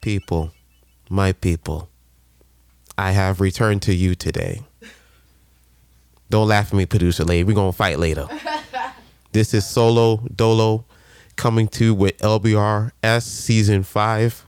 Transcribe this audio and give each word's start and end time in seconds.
people, 0.00 0.52
my 1.08 1.32
people, 1.32 1.88
I 2.96 3.12
have 3.12 3.40
returned 3.40 3.82
to 3.82 3.94
you 3.94 4.14
today. 4.14 4.62
Don't 6.28 6.48
laugh 6.48 6.68
at 6.68 6.74
me, 6.74 6.86
producer 6.86 7.24
lady. 7.24 7.44
We're 7.44 7.54
gonna 7.54 7.72
fight 7.72 7.98
later. 7.98 8.28
this 9.32 9.52
is 9.52 9.66
Solo 9.66 10.18
Dolo 10.34 10.84
coming 11.36 11.66
to 11.68 11.86
you 11.86 11.94
with 11.94 12.16
LBRS 12.18 13.22
season 13.22 13.82
five. 13.82 14.46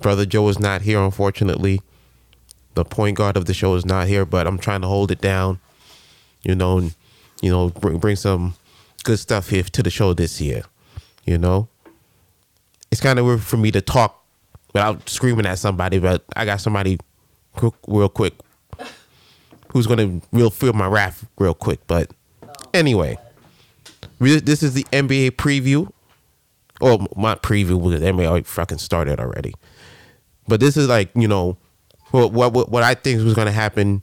Brother 0.00 0.26
Joe 0.26 0.48
is 0.48 0.58
not 0.58 0.82
here, 0.82 1.00
unfortunately. 1.00 1.80
The 2.74 2.84
point 2.84 3.16
guard 3.16 3.36
of 3.36 3.44
the 3.44 3.54
show 3.54 3.74
is 3.74 3.84
not 3.84 4.08
here, 4.08 4.24
but 4.24 4.46
I'm 4.46 4.58
trying 4.58 4.80
to 4.80 4.88
hold 4.88 5.10
it 5.10 5.20
down. 5.20 5.60
You 6.42 6.54
know, 6.54 6.78
and, 6.78 6.94
you 7.40 7.50
know, 7.50 7.68
bring 7.68 7.98
bring 7.98 8.16
some 8.16 8.54
good 9.04 9.18
stuff 9.18 9.50
here 9.50 9.62
to 9.62 9.82
the 9.82 9.90
show 9.90 10.12
this 10.12 10.40
year. 10.40 10.64
You 11.24 11.38
know, 11.38 11.68
it's 12.90 13.00
kind 13.00 13.18
of 13.18 13.26
weird 13.26 13.42
for 13.42 13.56
me 13.56 13.70
to 13.70 13.80
talk 13.80 14.23
without 14.74 15.08
screaming 15.08 15.46
at 15.46 15.58
somebody, 15.58 15.98
but 15.98 16.24
I 16.36 16.44
got 16.44 16.60
somebody 16.60 16.98
real 17.86 18.08
quick 18.08 18.34
who's 19.68 19.86
gonna 19.86 20.20
real 20.32 20.50
feel 20.50 20.72
my 20.72 20.86
wrath 20.86 21.26
real 21.38 21.54
quick. 21.54 21.80
But 21.86 22.10
anyway, 22.74 23.16
this 24.18 24.62
is 24.62 24.74
the 24.74 24.84
NBA 24.92 25.32
preview. 25.32 25.90
Or 26.80 26.98
my 27.16 27.36
preview 27.36 27.82
because 27.82 28.02
NBA 28.02 28.26
already 28.26 28.44
fucking 28.44 28.78
started 28.78 29.20
already. 29.20 29.54
But 30.48 30.58
this 30.58 30.76
is 30.76 30.88
like 30.88 31.10
you 31.14 31.28
know 31.28 31.56
what 32.10 32.32
what 32.32 32.52
what, 32.52 32.82
I 32.82 32.94
think 32.94 33.22
was 33.22 33.34
gonna 33.34 33.52
happen 33.52 34.02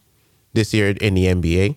this 0.53 0.73
year 0.73 0.89
in 0.89 1.13
the 1.13 1.25
NBA. 1.25 1.75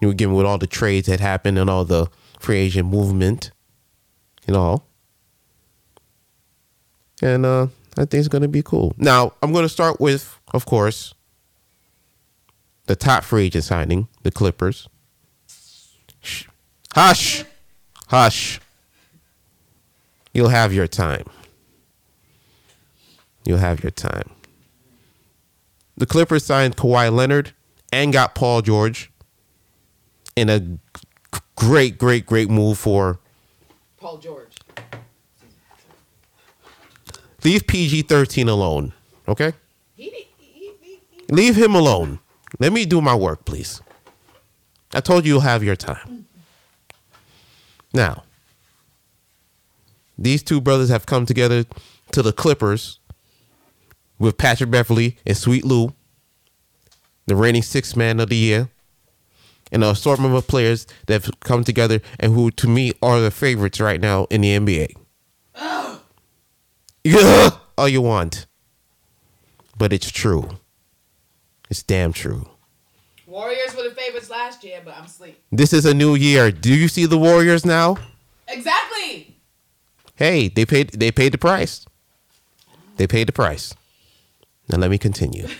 You 0.00 0.08
know, 0.08 0.12
given 0.12 0.36
with 0.36 0.44
all 0.44 0.58
the 0.58 0.66
trades 0.66 1.06
that 1.08 1.20
happened 1.20 1.58
and 1.58 1.70
all 1.70 1.84
the 1.84 2.08
free 2.38 2.58
agent 2.58 2.88
movement, 2.88 3.50
you 4.46 4.52
know. 4.52 4.82
And 7.22 7.46
uh, 7.46 7.68
I 7.96 8.04
think 8.04 8.14
it's 8.14 8.28
gonna 8.28 8.48
be 8.48 8.62
cool. 8.62 8.94
Now 8.98 9.32
I'm 9.42 9.52
gonna 9.52 9.68
start 9.68 10.00
with, 10.00 10.38
of 10.52 10.66
course, 10.66 11.14
the 12.86 12.96
top 12.96 13.24
free 13.24 13.46
agent 13.46 13.64
signing, 13.64 14.08
the 14.22 14.30
Clippers. 14.30 14.88
Shh. 16.20 16.46
Hush, 16.94 17.44
hush. 18.08 18.60
You'll 20.34 20.48
have 20.48 20.72
your 20.72 20.86
time. 20.86 21.24
You'll 23.44 23.58
have 23.58 23.82
your 23.82 23.90
time. 23.90 24.30
The 25.96 26.06
Clippers 26.06 26.44
signed 26.44 26.76
Kawhi 26.76 27.12
Leonard 27.12 27.52
and 27.92 28.12
got 28.12 28.34
Paul 28.34 28.62
George 28.62 29.10
in 30.34 30.48
a 30.48 30.78
great, 31.54 31.98
great, 31.98 32.26
great 32.26 32.50
move 32.50 32.78
for 32.78 33.20
Paul 33.98 34.18
George. 34.18 34.51
Leave 37.44 37.66
PG 37.66 38.02
13 38.02 38.48
alone. 38.48 38.92
Okay? 39.28 39.52
Leave 41.30 41.56
him 41.56 41.74
alone. 41.74 42.18
Let 42.58 42.72
me 42.72 42.84
do 42.84 43.00
my 43.00 43.14
work, 43.14 43.44
please. 43.44 43.80
I 44.94 45.00
told 45.00 45.24
you 45.24 45.32
you'll 45.34 45.40
have 45.40 45.64
your 45.64 45.76
time. 45.76 46.26
Now, 47.94 48.24
these 50.18 50.42
two 50.42 50.60
brothers 50.60 50.88
have 50.90 51.06
come 51.06 51.26
together 51.26 51.64
to 52.12 52.22
the 52.22 52.32
Clippers 52.32 53.00
with 54.18 54.38
Patrick 54.38 54.70
Beverley 54.70 55.16
and 55.26 55.36
Sweet 55.36 55.64
Lou, 55.64 55.94
the 57.26 57.34
reigning 57.34 57.62
sixth 57.62 57.96
man 57.96 58.20
of 58.20 58.28
the 58.28 58.36
year, 58.36 58.68
and 59.72 59.82
an 59.82 59.90
assortment 59.90 60.34
of 60.34 60.46
players 60.46 60.86
that 61.06 61.24
have 61.24 61.40
come 61.40 61.64
together 61.64 62.00
and 62.20 62.34
who, 62.34 62.50
to 62.52 62.68
me, 62.68 62.92
are 63.02 63.20
the 63.20 63.30
favorites 63.30 63.80
right 63.80 64.00
now 64.00 64.26
in 64.30 64.42
the 64.42 64.56
NBA. 64.56 64.94
Yeah, 67.04 67.50
all 67.78 67.88
you 67.88 68.02
want. 68.02 68.46
But 69.78 69.92
it's 69.92 70.10
true. 70.10 70.58
It's 71.70 71.82
damn 71.82 72.12
true. 72.12 72.48
Warriors 73.26 73.74
were 73.74 73.84
the 73.84 73.94
favorites 73.94 74.28
last 74.28 74.62
year, 74.62 74.80
but 74.84 74.96
I'm 74.96 75.04
asleep. 75.04 75.40
This 75.50 75.72
is 75.72 75.86
a 75.86 75.94
new 75.94 76.14
year. 76.14 76.50
Do 76.50 76.74
you 76.74 76.86
see 76.86 77.06
the 77.06 77.18
Warriors 77.18 77.64
now? 77.64 77.96
Exactly. 78.46 79.36
Hey, 80.16 80.48
they 80.48 80.66
paid 80.66 80.90
they 80.90 81.10
paid 81.10 81.32
the 81.32 81.38
price. 81.38 81.86
They 82.96 83.06
paid 83.06 83.26
the 83.26 83.32
price. 83.32 83.74
Now 84.68 84.76
let 84.76 84.90
me 84.90 84.98
continue. 84.98 85.48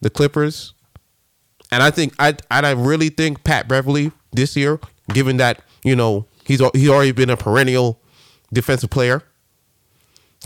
the 0.00 0.10
Clippers, 0.10 0.74
and 1.70 1.82
I 1.82 1.90
think 1.90 2.14
I 2.18 2.36
and 2.50 2.66
I 2.66 2.72
really 2.72 3.08
think 3.08 3.44
Pat 3.44 3.68
Beverley 3.68 4.10
this 4.32 4.56
year, 4.56 4.80
given 5.12 5.36
that 5.36 5.62
you 5.84 5.94
know 5.94 6.26
he's 6.44 6.60
he's 6.74 6.88
already 6.88 7.12
been 7.12 7.30
a 7.30 7.36
perennial 7.36 8.00
defensive 8.54 8.90
player, 8.90 9.22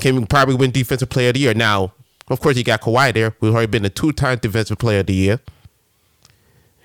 can 0.01 0.27
probably 0.27 0.55
win 0.55 0.71
defensive 0.71 1.09
player 1.09 1.29
of 1.29 1.35
the 1.35 1.41
year. 1.41 1.55
Now, 1.55 1.93
of 2.29 2.41
course, 2.41 2.57
you 2.57 2.65
got 2.65 2.81
Kawhi 2.81 3.13
there, 3.15 3.35
who's 3.41 3.53
already 3.53 3.67
been 3.71 3.85
a 3.85 3.91
two 3.91 4.13
time 4.13 4.39
defensive 4.39 4.79
player 4.79 5.01
of 5.01 5.07
the 5.07 5.15
year, 5.15 5.41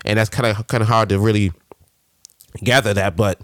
and 0.05 0.19
that's 0.19 0.29
kind 0.29 0.55
of 0.55 0.67
kind 0.67 0.81
of 0.81 0.89
hard 0.89 1.09
to 1.09 1.19
really 1.19 1.51
gather 2.63 2.93
that, 2.93 3.15
but. 3.15 3.41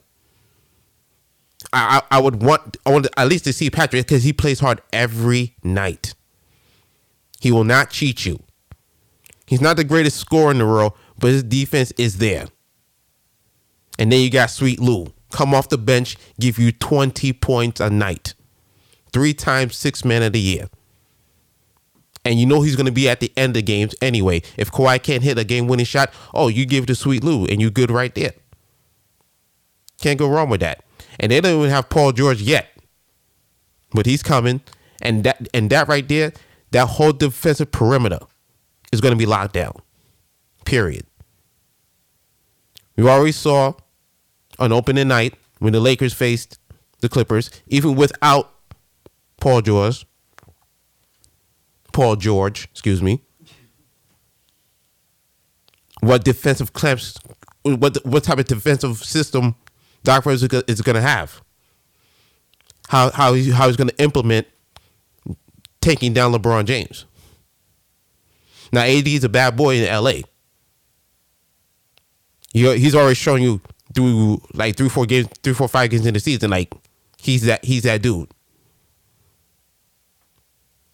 I, 1.74 2.02
I 2.10 2.18
I 2.18 2.22
would 2.22 2.42
want 2.42 2.78
I 2.86 2.92
want 2.92 3.08
at 3.18 3.28
least 3.28 3.44
to 3.44 3.54
see 3.54 3.70
Patrick 3.70 4.08
because 4.08 4.24
he 4.24 4.32
plays 4.32 4.62
hard 4.62 4.82
every 4.94 5.56
night. 5.62 6.16
He 7.42 7.52
will 7.52 7.66
not 7.66 7.90
cheat 7.90 8.26
you. 8.26 8.42
He's 9.46 9.62
not 9.62 9.78
the 9.78 9.84
greatest 9.84 10.18
scorer 10.18 10.52
in 10.52 10.60
the 10.60 10.66
world, 10.66 10.94
but 11.20 11.32
his 11.32 11.44
defense 11.44 11.92
is 11.98 12.18
there. 12.18 12.48
And 14.00 14.12
then 14.12 14.22
you 14.22 14.30
got 14.30 14.50
Sweet 14.50 14.80
Lou 14.80 15.12
come 15.32 15.54
off 15.54 15.70
the 15.70 15.78
bench, 15.78 16.18
give 16.40 16.58
you 16.58 16.72
twenty 16.72 17.34
points 17.34 17.80
a 17.80 17.90
night, 17.90 18.34
three 19.14 19.34
times 19.34 19.76
six 19.76 20.04
man 20.04 20.24
of 20.24 20.34
the 20.34 20.40
year. 20.40 20.70
And 22.26 22.40
you 22.40 22.46
know 22.46 22.62
he's 22.62 22.76
going 22.76 22.86
to 22.86 22.92
be 22.92 23.08
at 23.08 23.22
the 23.22 23.32
end 23.38 23.56
of 23.56 23.66
games 23.66 23.96
anyway. 24.02 24.42
If 24.58 24.72
Kawhi 24.72 25.02
can't 25.02 25.24
hit 25.24 25.38
a 25.38 25.44
game 25.44 25.68
winning 25.68 25.86
shot, 25.86 26.14
oh, 26.34 26.50
you 26.50 26.66
give 26.66 26.86
to 26.88 26.96
Sweet 26.96 27.24
Lou 27.24 27.46
and 27.46 27.62
you 27.62 27.72
good 27.72 27.90
right 27.90 28.14
there. 28.14 28.34
Can't 30.02 30.20
go 30.20 30.30
wrong 30.30 30.50
with 30.50 30.60
that. 30.60 30.84
And 31.20 31.32
they 31.32 31.42
don't 31.42 31.58
even 31.58 31.70
have 31.70 31.90
Paul 31.90 32.12
George 32.12 32.42
yet. 32.42 32.68
But 33.92 34.06
he's 34.06 34.22
coming. 34.22 34.62
And 35.02 35.24
that 35.24 35.48
and 35.54 35.70
that 35.70 35.88
right 35.88 36.08
there, 36.08 36.34
that 36.72 36.88
whole 36.88 37.14
defensive 37.14 37.72
perimeter 37.72 38.20
is 38.92 39.02
going 39.02 39.14
to 39.14 39.18
be 39.18 39.26
locked 39.26 39.54
down. 39.54 39.74
Period. 40.66 41.06
We 42.98 43.08
already 43.08 43.32
saw 43.32 43.74
on 44.60 44.72
opening 44.72 45.08
night 45.08 45.36
when 45.60 45.74
the 45.74 45.80
Lakers 45.80 46.14
faced 46.14 46.60
the 47.00 47.10
Clippers, 47.10 47.50
even 47.68 47.96
without 47.96 48.54
Paul 49.40 49.62
George. 49.62 50.06
Paul 51.92 52.16
George, 52.16 52.68
excuse 52.72 53.02
me. 53.02 53.22
What 56.02 56.24
defensive 56.24 56.74
clamps 56.74 57.18
what 57.64 57.98
what 58.06 58.24
type 58.24 58.40
of 58.40 58.46
defensive 58.46 59.04
system 59.04 59.56
Doc 60.04 60.26
Rivers 60.26 60.44
is 60.44 60.82
going 60.82 60.96
to 60.96 61.02
have. 61.02 61.42
How 62.88 63.12
how 63.12 63.34
he, 63.34 63.52
how 63.52 63.68
he's 63.68 63.76
going 63.76 63.90
to 63.90 64.02
implement 64.02 64.48
taking 65.82 66.14
down 66.14 66.34
LeBron 66.34 66.66
James. 66.66 67.06
Now 68.72 68.82
AD 68.82 69.08
is 69.08 69.24
a 69.24 69.30
bad 69.30 69.56
boy 69.56 69.76
in 69.78 70.04
LA. 70.04 70.22
He, 72.54 72.78
he's 72.78 72.96
already 72.96 73.16
shown 73.16 73.42
you 73.42 73.62
through 73.94 74.42
like 74.54 74.76
three 74.78 74.90
four 74.90 75.06
games, 75.06 75.28
three 75.44 75.54
four 75.54 75.68
five 75.68 75.90
games 75.90 76.06
in 76.06 76.14
the 76.14 76.20
season, 76.20 76.50
like 76.50 76.74
he's 77.18 77.44
that 77.44 77.64
he's 77.66 77.84
that 77.84 78.02
dude. 78.02 78.30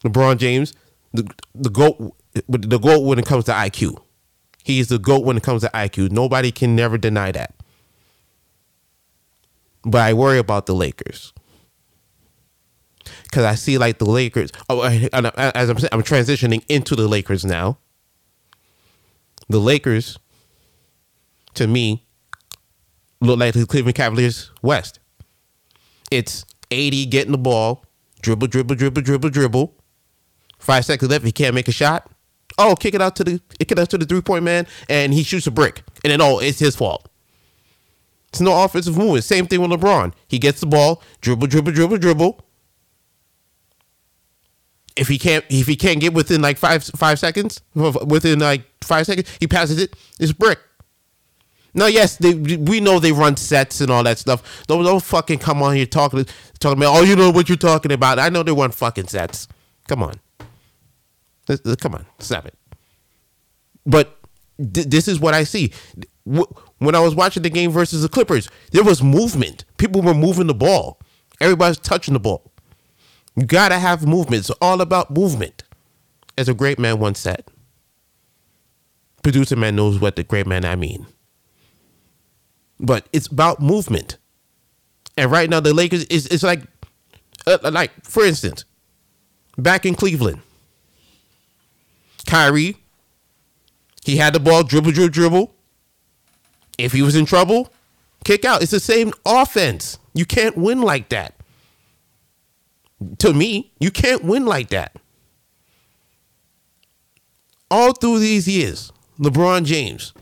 LeBron 0.03 0.37
James, 0.37 0.73
the 1.13 1.27
the 1.53 1.69
goat, 1.69 2.15
the 2.47 2.79
goat 2.79 3.01
when 3.01 3.19
it 3.19 3.25
comes 3.25 3.45
to 3.45 3.51
IQ. 3.51 3.97
He's 4.63 4.87
the 4.87 4.97
goat 4.99 5.25
when 5.25 5.37
it 5.37 5.43
comes 5.43 5.61
to 5.61 5.69
IQ. 5.73 6.11
Nobody 6.11 6.51
can 6.51 6.75
never 6.75 6.97
deny 6.97 7.31
that. 7.31 7.53
But 9.83 10.01
I 10.01 10.13
worry 10.13 10.39
about 10.39 10.65
the 10.65 10.73
Lakers 10.73 11.33
because 13.23 13.43
I 13.43 13.55
see 13.55 13.77
like 13.77 13.99
the 13.99 14.05
Lakers. 14.05 14.51
Oh, 14.69 14.83
and 14.83 15.27
as 15.35 15.69
I'm 15.69 15.77
I'm 15.91 16.03
transitioning 16.03 16.63
into 16.69 16.95
the 16.95 17.07
Lakers 17.07 17.45
now. 17.45 17.77
The 19.47 19.59
Lakers, 19.59 20.17
to 21.53 21.67
me, 21.67 22.04
look 23.21 23.39
like 23.39 23.53
the 23.53 23.65
Cleveland 23.65 23.95
Cavaliers 23.95 24.51
West. 24.61 24.99
It's 26.11 26.45
AD 26.71 27.09
getting 27.09 27.31
the 27.31 27.37
ball, 27.37 27.85
dribble, 28.21 28.47
dribble, 28.47 28.75
dribble, 28.75 29.01
dribble, 29.01 29.29
dribble. 29.29 29.73
Five 30.59 30.85
seconds 30.85 31.11
left, 31.11 31.25
he 31.25 31.31
can't 31.31 31.55
make 31.55 31.67
a 31.67 31.71
shot. 31.71 32.09
Oh, 32.57 32.75
kick 32.75 32.93
it 32.93 33.01
out 33.01 33.15
to 33.17 33.23
the 33.23 33.41
kick 33.59 33.71
it 33.71 33.79
out 33.79 33.89
to 33.89 33.97
the 33.97 34.05
three 34.05 34.21
point 34.21 34.43
man, 34.43 34.67
and 34.89 35.13
he 35.13 35.23
shoots 35.23 35.47
a 35.47 35.51
brick, 35.51 35.83
and 36.03 36.11
then 36.11 36.21
oh, 36.21 36.39
it's 36.39 36.59
his 36.59 36.75
fault. 36.75 37.09
It's 38.29 38.41
no 38.41 38.63
offensive 38.63 38.97
movement. 38.97 39.23
Same 39.23 39.47
thing 39.47 39.61
with 39.61 39.71
LeBron. 39.71 40.13
He 40.27 40.39
gets 40.39 40.59
the 40.59 40.67
ball, 40.67 41.01
dribble, 41.21 41.47
dribble, 41.47 41.71
dribble, 41.71 41.97
dribble. 41.97 42.41
If 44.95 45.09
he 45.09 45.17
can't, 45.17 45.43
if 45.49 45.67
he 45.67 45.75
can't 45.75 45.99
get 45.99 46.13
within 46.13 46.41
like 46.41 46.57
five 46.57 46.83
five 46.83 47.19
seconds, 47.19 47.61
within 47.73 48.39
like 48.39 48.63
five 48.81 49.05
seconds, 49.05 49.29
he 49.39 49.47
passes 49.47 49.79
it. 49.81 49.93
It's 50.19 50.31
brick. 50.31 50.59
No, 51.75 51.87
yes, 51.87 52.15
they, 52.15 52.33
we 52.33 52.79
know 52.79 52.99
they 52.99 53.11
run 53.11 53.35
sets 53.35 53.81
and 53.81 53.91
all 53.91 54.01
that 54.03 54.17
stuff. 54.17 54.65
Don't, 54.65 54.85
don't 54.85 55.03
fucking 55.03 55.39
come 55.39 55.61
on 55.61 55.75
here 55.75 55.85
talking 55.85 56.25
talking 56.57 56.81
about. 56.81 56.95
Oh, 56.95 57.03
you 57.03 57.17
know 57.17 57.29
what 57.29 57.49
you're 57.49 57.57
talking 57.57 57.91
about. 57.91 58.17
I 58.17 58.29
know 58.29 58.43
they 58.43 58.53
run 58.53 58.71
fucking 58.71 59.07
sets. 59.07 59.49
Come 59.89 60.01
on, 60.01 60.13
come 61.79 61.95
on, 61.95 62.05
stop 62.19 62.45
it. 62.45 62.55
But 63.85 64.17
th- 64.57 64.87
this 64.87 65.09
is 65.09 65.19
what 65.19 65.33
I 65.33 65.43
see. 65.43 65.73
When 66.23 66.95
I 66.95 66.99
was 67.01 67.13
watching 67.13 67.43
the 67.43 67.49
game 67.49 67.71
versus 67.71 68.01
the 68.01 68.09
Clippers, 68.09 68.49
there 68.71 68.83
was 68.83 69.03
movement. 69.03 69.65
People 69.77 70.01
were 70.01 70.13
moving 70.15 70.47
the 70.47 70.55
ball. 70.55 70.99
Everybody's 71.41 71.77
touching 71.77 72.13
the 72.13 72.19
ball. 72.21 72.51
You 73.35 73.45
gotta 73.45 73.77
have 73.77 74.07
movement. 74.07 74.39
It's 74.39 74.49
all 74.61 74.79
about 74.79 75.11
movement. 75.11 75.63
As 76.37 76.47
a 76.49 76.53
great 76.53 76.79
man 76.79 76.99
once 76.99 77.19
said. 77.19 77.43
Producer 79.23 79.55
man 79.57 79.75
knows 79.75 79.99
what 79.99 80.15
the 80.15 80.23
great 80.23 80.47
man 80.47 80.63
I 80.63 80.75
mean. 80.75 81.05
But 82.79 83.07
it's 83.13 83.27
about 83.27 83.61
movement. 83.61 84.17
And 85.17 85.31
right 85.31 85.49
now 85.49 85.59
the 85.59 85.73
Lakers 85.73 86.05
is 86.05 86.27
it's 86.27 86.43
like 86.43 86.61
uh, 87.47 87.57
like 87.71 87.91
for 88.03 88.25
instance, 88.25 88.65
back 89.57 89.85
in 89.85 89.95
Cleveland, 89.95 90.41
Kyrie, 92.25 92.77
he 94.03 94.17
had 94.17 94.33
the 94.33 94.39
ball, 94.39 94.63
dribble, 94.63 94.91
dribble, 94.91 95.11
dribble. 95.11 95.55
If 96.77 96.91
he 96.91 97.01
was 97.01 97.15
in 97.15 97.25
trouble, 97.25 97.71
kick 98.23 98.43
out. 98.45 98.61
It's 98.61 98.71
the 98.71 98.79
same 98.79 99.13
offense. 99.25 99.97
You 100.13 100.25
can't 100.25 100.57
win 100.57 100.81
like 100.81 101.09
that. 101.09 101.35
To 103.19 103.33
me, 103.33 103.71
you 103.79 103.91
can't 103.91 104.23
win 104.23 104.45
like 104.45 104.69
that. 104.69 104.95
All 107.71 107.93
through 107.93 108.19
these 108.19 108.47
years, 108.47 108.91
LeBron 109.19 109.65
James, 109.65 110.13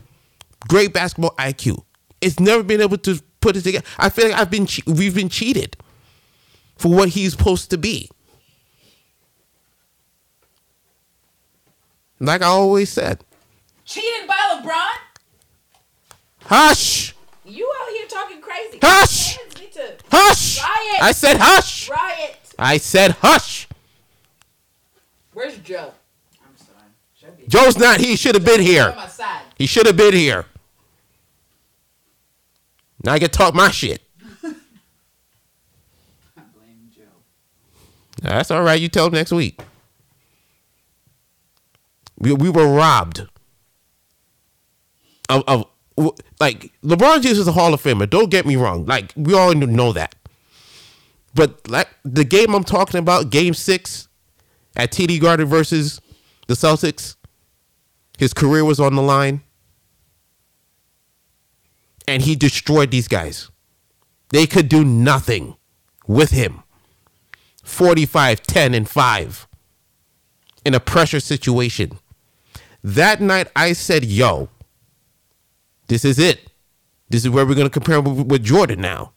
great 0.68 0.92
basketball 0.92 1.34
IQ. 1.38 1.83
It's 2.24 2.40
never 2.40 2.62
been 2.62 2.80
able 2.80 2.98
to 2.98 3.20
put 3.40 3.56
it 3.56 3.62
together. 3.62 3.84
I 3.98 4.08
feel 4.08 4.28
like 4.30 4.38
I've 4.40 4.50
been 4.50 4.66
che- 4.66 4.82
we've 4.86 5.14
been 5.14 5.28
cheated 5.28 5.76
for 6.76 6.88
what 6.92 7.10
he's 7.10 7.32
supposed 7.32 7.70
to 7.70 7.78
be. 7.78 8.10
Like 12.20 12.42
I 12.42 12.46
always 12.46 12.90
said, 12.90 13.22
Cheated 13.84 14.26
by 14.26 14.34
LeBron? 14.62 14.96
hush, 16.46 17.14
You 17.44 17.70
out 17.82 17.90
here 17.92 18.06
talking 18.08 18.40
crazy. 18.40 18.78
Hush! 18.80 19.36
Fans 19.36 19.60
need 19.60 19.72
to 19.72 19.96
hush. 20.10 20.58
Riot. 20.62 21.02
I 21.02 21.12
said 21.12 21.36
hush. 21.38 21.90
riot. 21.90 22.36
I 22.58 22.78
said 22.78 23.10
hush. 23.20 23.68
Where's 25.34 25.58
Joe? 25.58 25.92
I'm 26.42 26.56
sorry. 26.56 27.46
Joe's 27.48 27.76
not. 27.76 28.00
He 28.00 28.16
should 28.16 28.34
have 28.36 28.44
been 28.44 28.60
here. 28.60 28.96
He 29.58 29.66
should 29.66 29.86
have 29.86 29.96
been 29.96 30.14
here. 30.14 30.46
Now 33.04 33.12
I 33.12 33.18
get 33.18 33.32
to 33.32 33.38
talk 33.38 33.54
my 33.54 33.70
shit. 33.70 34.02
I 34.42 34.54
blame 36.54 36.90
Joe. 36.94 37.02
That's 38.22 38.50
all 38.50 38.62
right. 38.62 38.80
You 38.80 38.88
tell 38.88 39.06
him 39.06 39.12
next 39.12 39.32
week. 39.32 39.60
We, 42.18 42.32
we 42.32 42.48
were 42.48 42.66
robbed 42.66 43.26
of, 45.28 45.44
of 45.46 45.66
like 46.40 46.72
LeBron 46.82 47.22
James 47.22 47.38
is 47.38 47.46
a 47.46 47.52
Hall 47.52 47.72
of 47.74 47.82
Famer. 47.82 48.08
Don't 48.08 48.30
get 48.30 48.46
me 48.46 48.56
wrong. 48.56 48.86
Like 48.86 49.12
we 49.16 49.34
all 49.34 49.54
know 49.54 49.92
that. 49.92 50.14
But 51.34 51.68
like 51.68 51.88
the 52.04 52.24
game 52.24 52.54
I'm 52.54 52.64
talking 52.64 52.98
about, 52.98 53.30
Game 53.30 53.54
Six 53.54 54.08
at 54.76 54.92
TD 54.92 55.20
Garden 55.20 55.46
versus 55.46 56.00
the 56.46 56.54
Celtics, 56.54 57.16
his 58.18 58.32
career 58.32 58.64
was 58.64 58.80
on 58.80 58.94
the 58.94 59.02
line, 59.02 59.42
and 62.06 62.22
he 62.22 62.36
destroyed 62.36 62.90
these 62.90 63.08
guys. 63.08 63.50
They 64.30 64.46
could 64.46 64.68
do 64.68 64.84
nothing 64.84 65.56
with 66.06 66.30
him. 66.30 66.62
45, 67.62 68.42
10, 68.42 68.74
and 68.74 68.88
5 68.88 69.48
in 70.64 70.74
a 70.74 70.80
pressure 70.80 71.20
situation. 71.20 71.98
That 72.82 73.20
night, 73.20 73.48
I 73.56 73.72
said, 73.72 74.04
yo, 74.04 74.50
this 75.88 76.04
is 76.04 76.18
it. 76.18 76.50
This 77.08 77.24
is 77.24 77.30
where 77.30 77.46
we're 77.46 77.54
going 77.54 77.66
to 77.66 77.70
compare 77.70 78.00
with, 78.00 78.44
Jordan 78.44 78.80
now. 78.80 79.12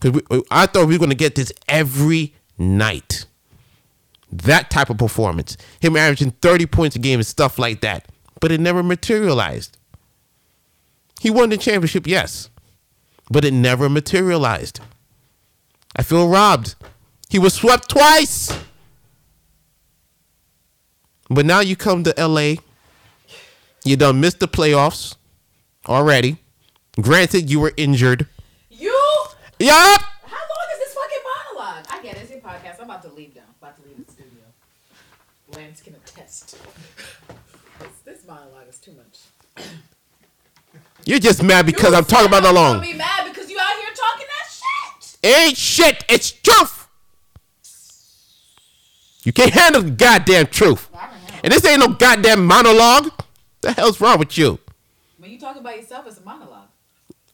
Because 0.00 0.42
I 0.50 0.66
thought 0.66 0.86
we 0.86 0.94
were 0.94 0.98
going 0.98 1.10
to 1.10 1.16
get 1.16 1.34
this 1.34 1.52
every 1.68 2.34
night. 2.58 3.26
That 4.30 4.70
type 4.70 4.90
of 4.90 4.98
performance. 4.98 5.56
Him 5.80 5.96
averaging 5.96 6.32
30 6.42 6.66
points 6.66 6.96
a 6.96 6.98
game 6.98 7.18
and 7.18 7.26
stuff 7.26 7.58
like 7.58 7.80
that. 7.80 8.06
But 8.40 8.52
it 8.52 8.60
never 8.60 8.82
materialized. 8.82 9.78
He 11.20 11.30
won 11.30 11.50
the 11.50 11.56
championship, 11.56 12.06
yes. 12.06 12.50
But 13.30 13.44
it 13.44 13.52
never 13.52 13.88
materialized. 13.88 14.80
I 15.96 16.02
feel 16.02 16.28
robbed. 16.28 16.74
He 17.28 17.38
was 17.38 17.54
swept 17.54 17.88
twice. 17.90 18.56
But 21.28 21.44
now 21.44 21.60
you 21.60 21.76
come 21.76 22.04
to 22.04 22.14
LA. 22.16 22.54
You 23.84 23.96
done 23.96 24.20
missed 24.20 24.40
the 24.40 24.48
playoffs 24.48 25.16
already. 25.86 26.38
Granted, 27.00 27.50
you 27.50 27.60
were 27.60 27.72
injured. 27.76 28.26
You? 28.70 28.96
Yup. 29.58 30.00
How 30.24 30.36
long 30.36 30.68
is 30.72 30.78
this 30.78 30.94
fucking 30.94 31.18
monologue? 31.54 31.86
I 31.90 32.02
get 32.02 32.16
it. 32.16 32.22
It's 32.22 32.30
your 32.30 32.40
podcast. 32.40 32.78
I'm 32.78 32.84
about 32.84 33.02
to 33.02 33.08
leave 33.08 33.34
now. 33.36 33.42
about 33.60 33.76
to 33.76 33.88
leave 33.88 34.04
the 34.04 34.12
studio. 34.12 34.42
Lance 35.54 35.80
can 35.82 35.94
attest. 35.94 36.58
this, 37.78 37.88
this 38.04 38.26
monologue 38.26 38.68
is 38.68 38.78
too 38.78 38.92
much. 38.92 39.66
You're 41.04 41.18
just 41.18 41.42
mad 41.42 41.66
because 41.66 41.92
You 41.92 41.96
I'm 41.98 42.04
talking 42.04 42.26
about 42.26 42.42
the 42.42 42.52
long. 42.52 42.80
be 42.80 42.92
mad 42.92 43.30
because 43.32 43.50
you 43.50 43.58
out 43.58 43.76
here 43.76 43.88
talking 43.94 44.26
that 44.28 44.50
shit. 44.52 45.16
It 45.22 45.38
ain't 45.48 45.56
shit. 45.56 46.04
It's 46.08 46.30
truth. 46.30 46.86
You 49.24 49.32
can't 49.32 49.52
handle 49.52 49.82
the 49.82 49.90
goddamn 49.90 50.46
truth. 50.46 50.88
I 50.94 51.06
don't 51.10 51.12
know. 51.28 51.40
And 51.44 51.52
this 51.52 51.64
ain't 51.64 51.80
no 51.80 51.88
goddamn 51.88 52.46
monologue. 52.46 53.10
The 53.60 53.72
hell's 53.72 54.00
wrong 54.00 54.18
with 54.18 54.36
you? 54.38 54.58
When 55.18 55.30
you 55.30 55.38
talk 55.38 55.56
about 55.56 55.76
yourself, 55.76 56.06
it's 56.06 56.18
a 56.18 56.22
monologue. 56.22 56.68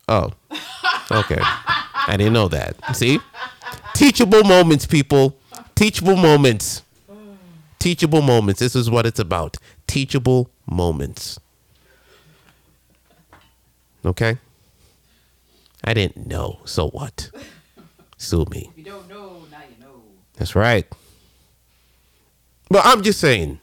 Oh. 0.08 0.30
Okay. 1.10 1.38
I 1.38 2.14
didn't 2.16 2.32
know 2.32 2.48
that. 2.48 2.76
See? 2.96 3.20
Teachable 3.92 4.42
moments, 4.42 4.86
people. 4.86 5.36
Teachable 5.74 6.16
moments. 6.16 6.82
Mm. 7.12 7.36
Teachable 7.78 8.22
moments. 8.22 8.60
This 8.60 8.74
is 8.74 8.88
what 8.90 9.04
it's 9.04 9.18
about. 9.18 9.58
Teachable 9.86 10.48
moments. 10.66 11.38
Okay? 14.04 14.38
I 15.82 15.94
didn't 15.94 16.26
know. 16.26 16.60
So 16.64 16.88
what? 16.88 17.30
Sue 18.16 18.44
me. 18.50 18.70
If 18.72 18.78
you 18.78 18.84
don't 18.84 19.08
know, 19.08 19.42
now 19.50 19.58
you 19.68 19.84
know. 19.84 20.02
That's 20.36 20.54
right. 20.54 20.86
But 22.68 22.82
I'm 22.84 23.02
just 23.02 23.20
saying, 23.20 23.60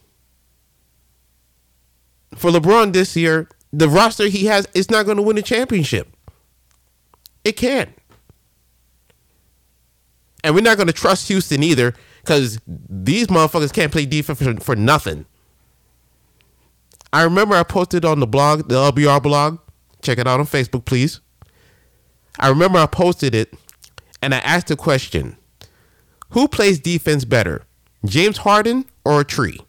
for 2.36 2.52
LeBron 2.52 2.94
this 2.94 3.16
year, 3.16 3.50
the 3.74 3.90
roster 3.90 4.28
he 4.28 4.46
has 4.46 4.68
is 4.74 4.90
not 4.92 5.06
going 5.06 5.18
to 5.18 5.24
win 5.24 5.38
a 5.38 5.42
championship. 5.42 6.08
It 7.44 7.54
can't. 7.54 7.90
And 10.44 10.56
we're 10.56 10.62
not 10.62 10.78
going 10.78 10.88
to 10.88 10.94
trust 10.94 11.28
Houston 11.28 11.64
either 11.64 11.94
because 12.22 12.60
these 12.68 13.28
motherfuckers 13.28 13.74
can't 13.74 13.92
play 13.92 14.06
defense 14.06 14.42
for, 14.42 14.56
for 14.60 14.76
nothing. 14.76 15.26
I 17.14 17.24
remember 17.24 17.56
I 17.56 17.64
posted 17.64 18.06
on 18.06 18.20
the 18.20 18.28
blog, 18.28 18.70
the 18.70 18.76
LBR 18.76 19.22
blog. 19.22 19.60
Check 20.02 20.18
it 20.18 20.28
out 20.28 20.40
on 20.40 20.46
Facebook, 20.46 20.86
please. 20.86 21.22
I 22.40 22.50
remember 22.50 22.80
I 22.80 22.86
posted 22.86 23.36
it 23.36 23.54
and 24.22 24.34
I 24.34 24.40
asked 24.40 24.68
the 24.68 24.76
question 24.76 25.38
who 26.32 26.48
plays 26.48 26.80
defense 26.80 27.26
better, 27.26 27.64
James 28.06 28.38
Harden 28.38 28.86
or 29.04 29.22
a 29.22 29.26
tree? 29.26 29.60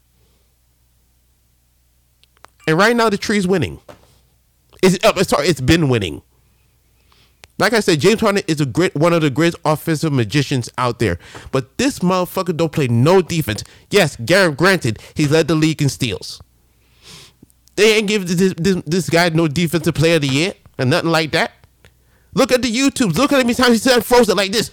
And 2.67 2.79
right 2.79 2.95
now, 2.95 3.11
the 3.11 3.19
tree's 3.19 3.47
winning. 3.47 3.81
It's, 4.83 5.05
uh, 5.05 5.23
sorry, 5.25 5.49
it's 5.49 5.61
been 5.61 5.89
winning. 5.89 6.23
Like 7.59 7.73
I 7.73 7.81
said, 7.81 8.01
James 8.01 8.21
Harden 8.21 8.43
is 8.47 8.61
a 8.61 8.67
great 8.67 8.95
one 8.95 9.13
of 9.13 9.23
the 9.23 9.31
greatest 9.31 9.61
offensive 9.65 10.13
magicians 10.13 10.71
out 10.79 10.99
there. 11.01 11.19
But 11.51 11.79
this 11.79 11.99
motherfucker 11.99 12.57
don't 12.57 12.73
play 12.73 12.89
no 12.89 13.23
defense. 13.23 13.65
Yes, 13.91 14.17
Garrett, 14.17 14.57
granted, 14.57 15.01
he 15.15 15.27
led 15.27 15.49
the 15.49 15.55
league 15.55 15.83
in 15.83 15.89
steals. 15.89 16.41
They 17.77 17.97
ain't 17.97 18.09
give 18.09 18.27
this, 18.29 18.55
this, 18.57 18.83
this 18.87 19.11
guy 19.11 19.29
no 19.31 19.49
defensive 19.49 19.95
player 19.95 20.17
of 20.17 20.23
the 20.23 20.29
year 20.29 20.55
and 20.79 20.91
nothing 20.91 21.11
like 21.11 21.33
that. 21.33 21.53
Look 22.35 22.53
at 22.53 22.63
the 22.63 22.71
YouTubes. 22.71 23.17
Look 23.17 23.33
at 23.33 23.37
how 23.37 23.43
many 23.43 23.55
times 23.55 23.73
he 23.73 23.79
said 23.79 24.05
frozen 24.05 24.37
like 24.37 24.53
this. 24.53 24.71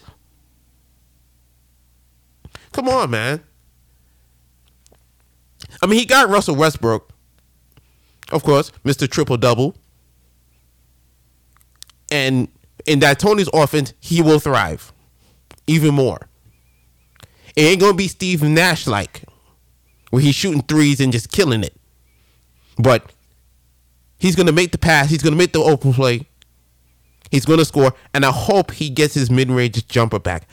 Come 2.72 2.88
on, 2.88 3.10
man. 3.10 3.44
I 5.82 5.86
mean, 5.88 6.00
he 6.00 6.06
got 6.06 6.30
Russell 6.30 6.56
Westbrook, 6.56 7.10
of 8.32 8.44
course, 8.44 8.72
Mr. 8.84 9.10
Triple 9.10 9.38
Double. 9.38 9.76
And 12.12 12.50
in 12.86 13.00
D'Antoni's 13.00 13.50
offense, 13.54 13.94
he 14.00 14.22
will 14.22 14.40
thrive 14.40 14.92
even 15.68 15.94
more. 15.94 16.28
It 17.56 17.62
ain't 17.62 17.82
gonna 17.82 17.94
be 17.94 18.08
Steve 18.08 18.42
Nash 18.44 18.88
like, 18.88 19.24
where 20.10 20.22
he's 20.22 20.36
shooting 20.36 20.62
threes 20.64 21.00
and 21.00 21.12
just 21.12 21.32
killing 21.32 21.64
it. 21.64 21.79
But 22.80 23.12
he's 24.18 24.36
gonna 24.36 24.52
make 24.52 24.72
the 24.72 24.80
pass, 24.80 25.12
he's 25.12 25.22
gonna 25.22 25.36
make 25.36 25.54
the 25.54 25.60
open 25.60 25.94
play, 25.94 26.26
He's 27.32 27.46
going 27.46 27.60
to 27.60 27.66
score, 27.66 27.94
and 28.14 28.26
I 28.26 28.32
hope 28.32 28.72
he 28.72 28.90
gets 28.90 29.14
his 29.14 29.30
mid-range 29.30 29.88
jumper 29.88 30.20
back. 30.20 30.48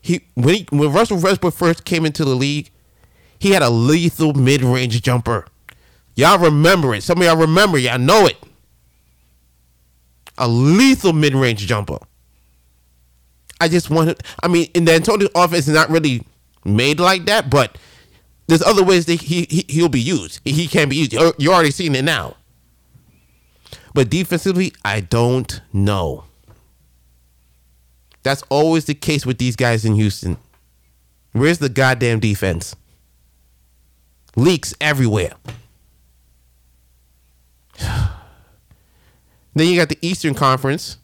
He 0.00 0.24
when 0.34 0.54
he 0.54 0.66
when 0.70 0.92
Russell 0.92 1.18
Westbrook 1.18 1.54
first 1.54 1.84
came 1.84 2.04
into 2.06 2.24
the 2.24 2.34
league, 2.34 2.70
he 3.38 3.50
had 3.50 3.62
a 3.62 3.70
lethal 3.70 4.32
mid-range 4.32 5.00
jumper. 5.02 5.46
Y'all 6.14 6.38
remember 6.38 6.94
it. 6.94 7.02
Some 7.02 7.18
of 7.18 7.24
y'all 7.24 7.36
remember. 7.36 7.78
Y'all 7.78 7.98
know 7.98 8.26
it. 8.26 8.36
A 10.38 10.48
lethal 10.48 11.12
mid-range 11.12 11.66
jumper. 11.66 11.98
I 13.60 13.68
just 13.68 13.90
wanted. 13.90 14.22
I 14.42 14.48
mean, 14.48 14.68
in 14.74 14.84
the 14.86 14.98
D'Antoni 14.98 15.28
offense 15.34 15.68
is 15.68 15.74
not 15.74 15.90
really 15.90 16.24
made 16.64 16.98
like 16.98 17.26
that, 17.26 17.48
but 17.50 17.78
there's 18.52 18.62
other 18.62 18.84
ways 18.84 19.06
that 19.06 19.18
he, 19.18 19.46
he 19.48 19.64
he'll 19.66 19.88
be 19.88 19.98
used. 19.98 20.40
He 20.44 20.66
can 20.66 20.90
be 20.90 20.96
used. 20.96 21.14
You're, 21.14 21.54
already 21.54 21.70
seeing 21.70 21.94
it 21.94 22.04
now. 22.04 22.36
But 23.94 24.10
defensively, 24.10 24.74
I 24.84 25.00
don't 25.00 25.62
know. 25.72 26.24
That's 28.22 28.42
always 28.50 28.84
the 28.84 28.92
case 28.92 29.24
with 29.24 29.38
these 29.38 29.56
guys 29.56 29.86
in 29.86 29.94
Houston. 29.94 30.36
Where's 31.32 31.60
the 31.60 31.70
goddamn 31.70 32.20
defense? 32.20 32.76
Leaks 34.36 34.74
everywhere. 34.82 35.32
then 37.80 38.10
you 39.54 39.76
got 39.76 39.88
the 39.88 39.98
Eastern 40.02 40.34
Conference. 40.34 40.98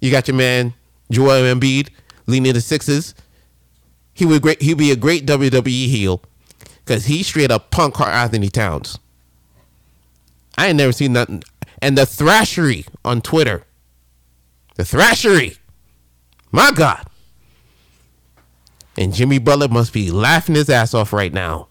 You 0.00 0.12
got 0.12 0.28
your 0.28 0.36
man 0.36 0.74
Joel 1.10 1.42
Embiid 1.42 1.88
leading 2.28 2.52
the 2.52 2.60
sixes. 2.60 3.16
He 4.14 4.24
would 4.24 4.42
great. 4.42 4.62
He'd 4.62 4.78
be 4.78 4.92
a 4.92 4.96
great 4.96 5.26
WWE 5.26 5.88
heel 5.88 6.22
because 6.84 7.06
he 7.06 7.22
straight 7.22 7.50
up 7.50 7.70
punk 7.70 7.94
Karl-Anthony 7.94 8.48
Towns. 8.48 8.98
I 10.56 10.68
ain't 10.68 10.76
never 10.76 10.92
seen 10.92 11.12
nothing. 11.14 11.42
And 11.80 11.96
the 11.96 12.02
Thrashery 12.02 12.86
on 13.04 13.20
Twitter. 13.20 13.64
The 14.76 14.82
Thrashery. 14.82 15.58
My 16.50 16.70
God. 16.72 17.06
And 18.96 19.14
Jimmy 19.14 19.38
Butler 19.38 19.68
must 19.68 19.92
be 19.92 20.10
laughing 20.10 20.54
his 20.54 20.68
ass 20.68 20.92
off 20.92 21.12
right 21.12 21.32
now. 21.32 21.68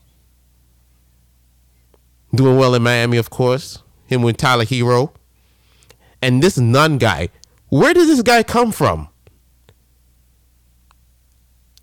Doing 2.33 2.57
well 2.57 2.73
in 2.73 2.81
Miami, 2.81 3.17
of 3.17 3.29
course. 3.29 3.83
Him 4.07 4.23
with 4.23 4.37
Tyler 4.37 4.65
Herro. 4.65 5.13
And 6.21 6.41
this 6.41 6.57
Nunn 6.57 6.97
guy. 6.97 7.29
Where 7.69 7.93
did 7.93 8.07
this 8.07 8.21
guy 8.21 8.43
come 8.43 8.71
from? 8.71 9.07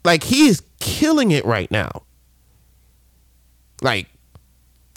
Like 0.04 0.24
he 0.24 0.46
is 0.48 0.62
killing 0.80 1.30
it 1.30 1.44
right 1.44 1.70
now. 1.70 2.02
Like 3.82 4.08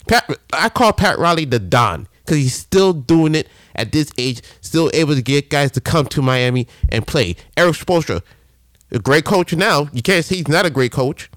Pat, 0.08 0.30
I 0.54 0.70
call 0.70 0.94
Pat 0.94 1.20
Riley 1.20 1.46
the 1.46 1.60
Don 1.60 2.08
because 2.20 2.38
he's 2.38 2.56
still 2.56 2.94
doing 2.94 3.36
it 3.36 3.48
at 3.76 3.92
this 3.92 4.12
age, 4.18 4.42
still 4.62 4.90
able 4.94 5.16
to 5.16 5.22
get 5.22 5.50
guys 5.50 5.72
to 5.72 5.82
come 5.82 6.06
to 6.08 6.22
Miami 6.22 6.68
and 6.90 7.06
play. 7.06 7.36
Erik 7.58 7.76
Spoelstra, 7.76 8.22
a 8.92 9.00
great 9.00 9.26
coach 9.26 9.54
now. 9.54 9.88
You 9.94 10.02
can't 10.02 10.24
say 10.26 10.38
he's 10.38 10.48
not 10.48 10.66
a 10.66 10.70
great 10.70 10.92
coach. 10.92 11.30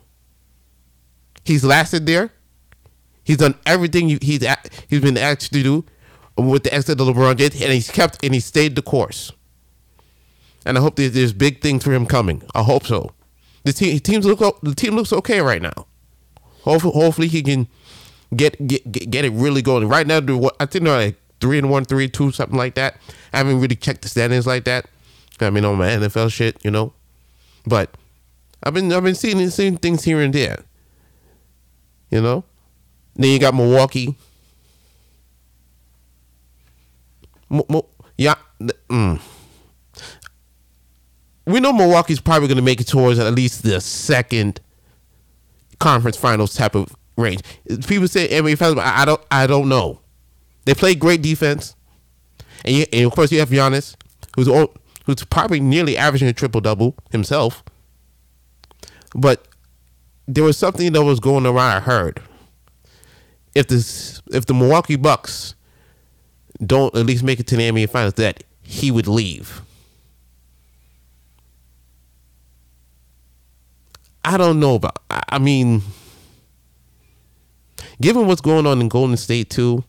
He's 1.44 1.64
lasted 1.64 2.06
there. 2.06 2.30
He's 3.22 3.38
done 3.38 3.54
everything 3.66 4.08
he's 4.08 4.46
he's 4.88 5.00
been 5.00 5.16
asked 5.16 5.52
to 5.52 5.62
do 5.62 5.84
with 6.36 6.64
the 6.64 6.74
exit 6.74 7.00
of 7.00 7.06
LeBron 7.06 7.36
James, 7.36 7.60
and 7.62 7.72
he's 7.72 7.90
kept 7.90 8.22
and 8.24 8.34
he 8.34 8.40
stayed 8.40 8.76
the 8.76 8.82
course. 8.82 9.32
And 10.66 10.78
I 10.78 10.80
hope 10.80 10.96
there's, 10.96 11.12
there's 11.12 11.32
big 11.32 11.60
things 11.60 11.84
for 11.84 11.92
him 11.92 12.06
coming. 12.06 12.42
I 12.54 12.62
hope 12.62 12.86
so. 12.86 13.12
The 13.64 13.72
team 13.72 13.98
teams 14.00 14.26
look 14.26 14.60
the 14.62 14.74
team 14.74 14.94
looks 14.94 15.12
okay 15.12 15.40
right 15.40 15.62
now. 15.62 15.86
Hopefully, 16.64 16.92
hopefully 16.94 17.28
he 17.28 17.42
can 17.42 17.68
get 18.34 18.66
get 18.66 19.10
get 19.10 19.24
it 19.24 19.32
really 19.32 19.62
going. 19.62 19.88
Right 19.88 20.06
now, 20.06 20.18
I 20.60 20.66
think 20.66 20.84
they're 20.84 20.96
like 20.96 21.16
three 21.40 21.58
and 21.58 21.70
one, 21.70 21.84
three 21.84 22.04
and 22.04 22.12
two, 22.12 22.32
something 22.32 22.56
like 22.56 22.74
that. 22.74 22.96
I 23.32 23.38
haven't 23.38 23.60
really 23.60 23.76
checked 23.76 24.02
the 24.02 24.08
standings 24.08 24.46
like 24.46 24.64
that. 24.64 24.86
I 25.40 25.50
mean, 25.50 25.64
on 25.64 25.76
my 25.76 25.88
NFL 25.88 26.32
shit, 26.32 26.56
you 26.64 26.70
know. 26.70 26.92
But 27.66 27.90
I've 28.62 28.74
been 28.74 28.92
I've 28.92 29.02
been 29.02 29.14
seeing 29.14 29.48
seeing 29.50 29.76
things 29.76 30.04
here 30.04 30.20
and 30.20 30.34
there. 30.34 30.64
You 32.10 32.20
know. 32.20 32.44
Then 33.16 33.30
you 33.30 33.38
got 33.38 33.54
Milwaukee. 33.54 34.16
Yeah. 38.16 38.34
Mm 38.88 39.20
we 41.46 41.60
know 41.60 41.72
Milwaukee's 41.72 42.20
probably 42.20 42.48
going 42.48 42.56
to 42.56 42.62
make 42.62 42.80
it 42.80 42.88
towards 42.88 43.18
at 43.18 43.32
least 43.34 43.62
the 43.62 43.80
second 43.80 44.60
conference 45.78 46.16
finals 46.16 46.54
type 46.54 46.74
of 46.74 46.94
range. 47.16 47.42
People 47.86 48.08
say 48.08 48.28
NBA 48.28 48.58
finals, 48.58 48.76
but 48.76 48.84
I 48.84 49.04
don't. 49.04 49.20
I 49.30 49.46
don't 49.46 49.68
know. 49.68 50.00
They 50.64 50.74
play 50.74 50.94
great 50.94 51.22
defense, 51.22 51.76
and, 52.64 52.76
you, 52.76 52.84
and 52.92 53.06
of 53.06 53.12
course 53.12 53.30
you 53.30 53.38
have 53.40 53.50
Giannis, 53.50 53.96
who's 54.36 54.48
who's 55.06 55.24
probably 55.24 55.60
nearly 55.60 55.96
averaging 55.96 56.28
a 56.28 56.32
triple 56.32 56.60
double 56.60 56.94
himself. 57.10 57.62
But 59.14 59.46
there 60.26 60.44
was 60.44 60.56
something 60.56 60.92
that 60.92 61.04
was 61.04 61.20
going 61.20 61.46
around. 61.46 61.76
I 61.76 61.80
heard 61.80 62.20
if 63.54 63.68
this 63.68 64.22
if 64.32 64.46
the 64.46 64.54
Milwaukee 64.54 64.96
Bucks 64.96 65.54
don't 66.64 66.94
at 66.94 67.06
least 67.06 67.22
make 67.22 67.40
it 67.40 67.46
to 67.48 67.56
the 67.56 67.70
NBA 67.70 67.90
finals, 67.90 68.14
that 68.14 68.44
he 68.62 68.90
would 68.90 69.06
leave. 69.06 69.62
I 74.24 74.36
don't 74.36 74.58
know 74.58 74.76
about. 74.76 74.98
I 75.10 75.38
mean, 75.38 75.82
given 78.00 78.26
what's 78.26 78.40
going 78.40 78.66
on 78.66 78.80
in 78.80 78.88
Golden 78.88 79.16
State 79.16 79.50
too, 79.50 79.84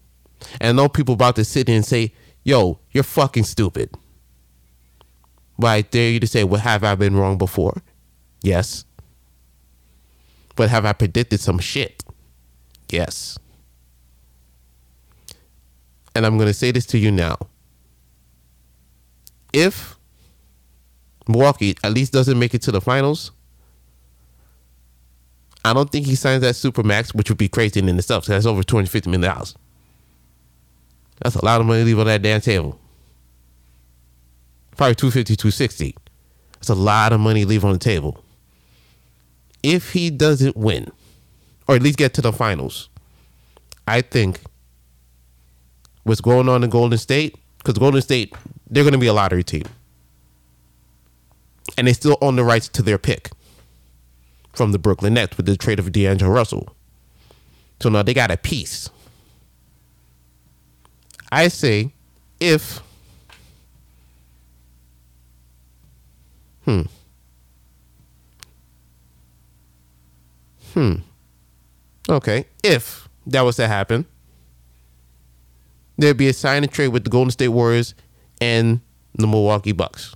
and 0.60 0.76
know 0.76 0.90
people 0.90 1.14
about 1.14 1.38
to 1.38 1.46
sit 1.46 1.68
there 1.68 1.76
and 1.76 1.86
say, 1.86 2.14
"Yo, 2.44 2.80
you're 2.92 3.04
fucking 3.04 3.46
stupid." 3.46 3.90
I 5.64 5.82
dare 5.82 6.12
you 6.12 6.20
to 6.20 6.28
say, 6.28 6.44
"Well, 6.44 6.60
have 6.60 6.84
I 6.84 6.96
been 6.96 7.16
wrong 7.16 7.38
before?" 7.38 7.82
Yes. 8.42 8.84
But 10.56 10.70
have 10.70 10.86
I 10.86 10.94
predicted 10.94 11.40
some 11.40 11.60
shit? 11.60 12.04
Yes. 12.90 13.38
And 16.14 16.26
I'm 16.26 16.38
going 16.38 16.48
to 16.48 16.54
say 16.54 16.72
this 16.72 16.86
to 16.88 16.98
you 16.98 17.12
now. 17.12 17.38
If 19.52 19.98
Milwaukee 21.28 21.76
at 21.84 21.94
least 21.94 22.14
doesn't 22.14 22.38
make 22.38 22.54
it 22.54 22.62
to 22.64 22.72
the 22.72 22.80
finals, 22.80 23.32
I 25.66 25.74
don't 25.74 25.90
think 25.90 26.06
he 26.06 26.14
signs 26.14 26.42
that 26.42 26.56
super 26.56 26.84
max, 26.84 27.12
which 27.16 27.28
would 27.30 27.40
be 27.40 27.48
crazy 27.48 27.80
in 27.80 27.90
itself. 27.90 28.26
So 28.26 28.34
that's 28.34 28.46
over 28.46 28.62
two 28.62 28.76
hundred 28.76 28.92
fifty 28.92 29.10
million 29.10 29.32
dollars. 29.34 29.56
That's 31.24 31.36
a 31.36 31.44
lot 31.44 31.60
of 31.60 31.66
money 31.66 31.80
to 31.80 31.86
leave 31.86 31.98
on 31.98 32.06
that 32.06 32.22
damn 32.22 32.40
table. 32.40 32.80
Probably 34.78 34.94
250, 34.94 35.36
260. 35.36 35.96
That's 36.54 36.70
a 36.70 36.76
lot 36.76 37.14
of 37.14 37.20
money 37.20 37.42
to 37.42 37.48
leave 37.48 37.66
on 37.66 37.74
the 37.74 37.80
table. 37.80 38.24
If 39.64 39.94
he 39.94 40.12
doesn't 40.12 40.56
win, 40.56 40.92
or 41.68 41.76
at 41.76 41.82
least 41.82 41.98
get 41.98 42.14
to 42.16 42.22
the 42.22 42.32
finals, 42.32 42.90
I 43.88 44.02
think 44.02 44.42
what's 46.04 46.22
going 46.22 46.48
on 46.48 46.64
in 46.64 46.70
Golden 46.70 47.00
State, 47.00 47.38
because 47.58 47.80
Golden 47.80 48.04
State, 48.04 48.36
they're 48.70 48.84
going 48.84 48.94
to 48.94 49.00
be 49.00 49.08
a 49.08 49.14
lottery 49.14 49.44
team. 49.44 49.64
And 51.76 51.88
they 51.88 51.94
still 51.94 52.20
own 52.22 52.36
the 52.36 52.44
rights 52.44 52.68
to 52.70 52.84
their 52.84 53.00
pick 53.00 53.32
from 54.56 54.72
the 54.72 54.80
Brooklyn 54.80 55.14
Nets 55.16 55.38
with 55.38 55.46
the 55.46 55.58
trade 55.58 55.80
of 55.80 55.92
D'Angelo 55.92 56.32
Russell. 56.32 56.76
So 57.82 57.90
now 57.90 58.04
they 58.04 58.14
got 58.14 58.32
a 58.32 58.38
piece. 58.38 58.90
I 61.32 61.48
say 61.50 61.94
if 62.40 62.82
hmm 66.66 66.82
hmm 70.74 70.96
okay 72.10 72.46
if 72.64 73.08
that 73.28 73.42
was 73.42 73.56
to 73.56 73.68
happen 73.68 74.06
there'd 75.98 76.18
be 76.18 76.28
a 76.28 76.34
sign 76.34 76.64
and 76.64 76.72
trade 76.72 76.90
with 76.90 77.04
the 77.04 77.10
Golden 77.10 77.32
State 77.32 77.50
Warriors 77.50 77.96
and 78.42 78.82
the 79.14 79.28
Milwaukee 79.28 79.72
Bucks 79.72 80.16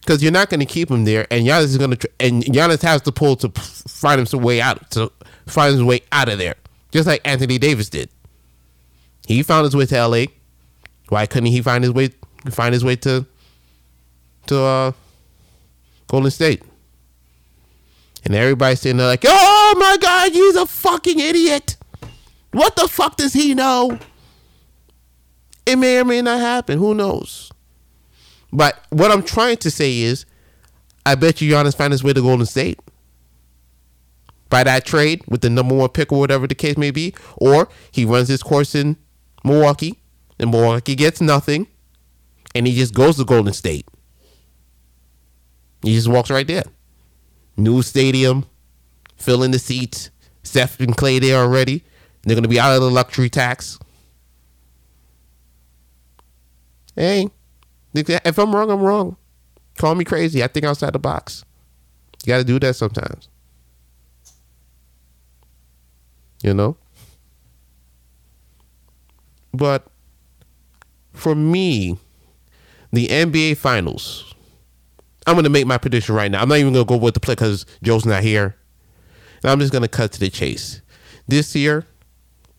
because 0.00 0.22
you're 0.22 0.32
not 0.32 0.48
going 0.50 0.60
to 0.60 0.66
keep 0.66 0.90
him 0.90 1.04
there, 1.04 1.26
and 1.30 1.46
Giannis 1.46 1.64
is 1.64 1.78
going 1.78 1.96
to, 1.96 2.10
and 2.18 2.42
Giannis 2.44 2.82
has 2.82 3.02
to 3.02 3.12
pull 3.12 3.36
to 3.36 3.48
find 3.50 4.20
him 4.20 4.26
some 4.26 4.42
way 4.42 4.60
out, 4.60 4.90
to 4.92 5.12
find 5.46 5.72
his 5.72 5.82
way 5.82 6.00
out 6.12 6.28
of 6.28 6.38
there, 6.38 6.56
just 6.90 7.06
like 7.06 7.20
Anthony 7.24 7.58
Davis 7.58 7.88
did. 7.88 8.08
He 9.26 9.42
found 9.42 9.64
his 9.64 9.76
way 9.76 9.86
to 9.86 9.96
L.A. 9.96 10.28
Why 11.08 11.26
couldn't 11.26 11.50
he 11.50 11.62
find 11.62 11.84
his 11.84 11.92
way, 11.92 12.10
find 12.50 12.72
his 12.72 12.84
way 12.84 12.96
to, 12.96 13.26
to 14.46 14.60
uh, 14.60 14.92
Golden 16.08 16.30
State? 16.30 16.62
And 18.24 18.34
everybody's 18.34 18.80
sitting 18.80 18.98
there 18.98 19.06
like, 19.06 19.24
"Oh 19.26 19.74
my 19.78 19.96
God, 20.00 20.32
he's 20.32 20.56
a 20.56 20.66
fucking 20.66 21.18
idiot! 21.18 21.76
What 22.52 22.76
the 22.76 22.88
fuck 22.88 23.16
does 23.16 23.32
he 23.32 23.54
know?" 23.54 23.98
It 25.66 25.76
may 25.76 26.00
or 26.00 26.04
may 26.04 26.20
not 26.20 26.40
happen. 26.40 26.78
Who 26.78 26.94
knows? 26.94 27.50
But 28.52 28.84
what 28.90 29.10
I'm 29.10 29.22
trying 29.22 29.58
to 29.58 29.70
say 29.70 30.00
is, 30.00 30.26
I 31.06 31.14
bet 31.14 31.40
you 31.40 31.52
Giannis 31.52 31.76
find 31.76 31.92
his 31.92 32.04
way 32.04 32.12
to 32.12 32.20
Golden 32.20 32.46
State 32.46 32.78
by 34.48 34.64
that 34.64 34.84
trade 34.84 35.22
with 35.28 35.40
the 35.40 35.50
number 35.50 35.74
one 35.74 35.88
pick 35.88 36.12
or 36.12 36.18
whatever 36.18 36.46
the 36.46 36.54
case 36.54 36.76
may 36.76 36.90
be, 36.90 37.14
or 37.36 37.68
he 37.92 38.04
runs 38.04 38.28
his 38.28 38.42
course 38.42 38.74
in 38.74 38.96
Milwaukee 39.44 40.00
and 40.38 40.50
Milwaukee 40.50 40.94
gets 40.94 41.20
nothing, 41.20 41.66
and 42.54 42.66
he 42.66 42.74
just 42.74 42.94
goes 42.94 43.16
to 43.16 43.24
Golden 43.24 43.52
State. 43.52 43.86
He 45.82 45.94
just 45.94 46.08
walks 46.08 46.30
right 46.30 46.46
there. 46.46 46.64
New 47.56 47.82
stadium, 47.82 48.46
filling 49.16 49.50
the 49.50 49.58
seats. 49.58 50.10
Steph 50.42 50.80
and 50.80 50.96
Clay 50.96 51.18
there 51.18 51.38
already. 51.38 51.84
They're 52.22 52.34
gonna 52.34 52.48
be 52.48 52.58
out 52.58 52.74
of 52.74 52.80
the 52.80 52.90
luxury 52.90 53.28
tax. 53.28 53.78
Hey, 56.96 57.28
if 57.94 58.38
I'm 58.38 58.54
wrong, 58.54 58.70
I'm 58.70 58.80
wrong. 58.80 59.16
Call 59.78 59.94
me 59.94 60.04
crazy. 60.04 60.42
I 60.42 60.46
think 60.46 60.64
outside 60.66 60.92
the 60.92 60.98
box. 60.98 61.44
You 62.24 62.32
got 62.32 62.38
to 62.38 62.44
do 62.44 62.58
that 62.58 62.76
sometimes. 62.76 63.28
You 66.42 66.54
know? 66.54 66.76
But 69.52 69.86
for 71.12 71.34
me, 71.34 71.98
the 72.92 73.08
NBA 73.08 73.56
Finals, 73.56 74.34
I'm 75.26 75.34
going 75.34 75.44
to 75.44 75.50
make 75.50 75.66
my 75.66 75.78
prediction 75.78 76.14
right 76.14 76.30
now. 76.30 76.42
I'm 76.42 76.48
not 76.48 76.58
even 76.58 76.72
going 76.72 76.84
to 76.84 76.88
go 76.88 76.96
with 76.96 77.14
the 77.14 77.20
play 77.20 77.34
because 77.34 77.66
Joe's 77.82 78.06
not 78.06 78.22
here. 78.22 78.56
And 79.42 79.50
I'm 79.50 79.58
just 79.58 79.72
going 79.72 79.82
to 79.82 79.88
cut 79.88 80.12
to 80.12 80.20
the 80.20 80.30
chase. 80.30 80.82
This 81.26 81.54
year, 81.54 81.86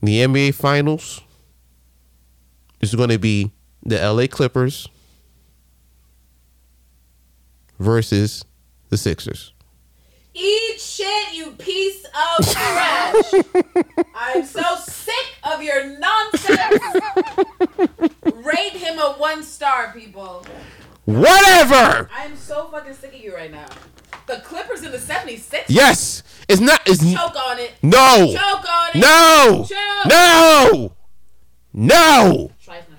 the 0.01 0.19
NBA 0.19 0.55
Finals 0.55 1.21
is 2.81 2.95
going 2.95 3.09
to 3.09 3.19
be 3.19 3.51
the 3.83 3.97
LA 3.97 4.27
Clippers 4.27 4.87
versus 7.81 8.45
the 8.89 8.97
Sixers. 8.97 9.53
Eat 10.33 10.79
shit, 10.79 11.33
you 11.33 11.51
piece 11.51 12.05
of 12.05 12.49
trash. 12.51 13.33
I'm 14.15 14.45
so 14.45 14.61
sick 14.77 15.35
of 15.43 15.61
your 15.61 15.97
nonsense. 15.99 16.81
Rate 18.23 18.73
him 18.73 18.97
a 18.99 19.13
one 19.17 19.43
star, 19.43 19.91
people. 19.93 20.45
Whatever. 21.05 22.09
I'm 22.15 22.37
so 22.37 22.67
fucking 22.69 22.93
sick 22.93 23.13
of 23.13 23.19
you 23.19 23.35
right 23.35 23.51
now. 23.51 23.65
The 24.27 24.37
Clippers 24.37 24.83
in 24.83 24.91
the 24.91 24.99
76? 24.99 25.69
Yes. 25.69 26.23
It's 26.47 26.61
not. 26.61 26.79
It's 26.85 26.99
Choke 27.03 27.35
on 27.35 27.59
it. 27.59 27.73
no. 27.81 28.31
Choke 28.33 28.71
on 28.71 28.89
it. 28.93 28.99
No. 28.99 29.65
Choke. 29.67 30.05
No. 30.07 30.93
No. 31.73 32.51
Trifling. 32.63 32.90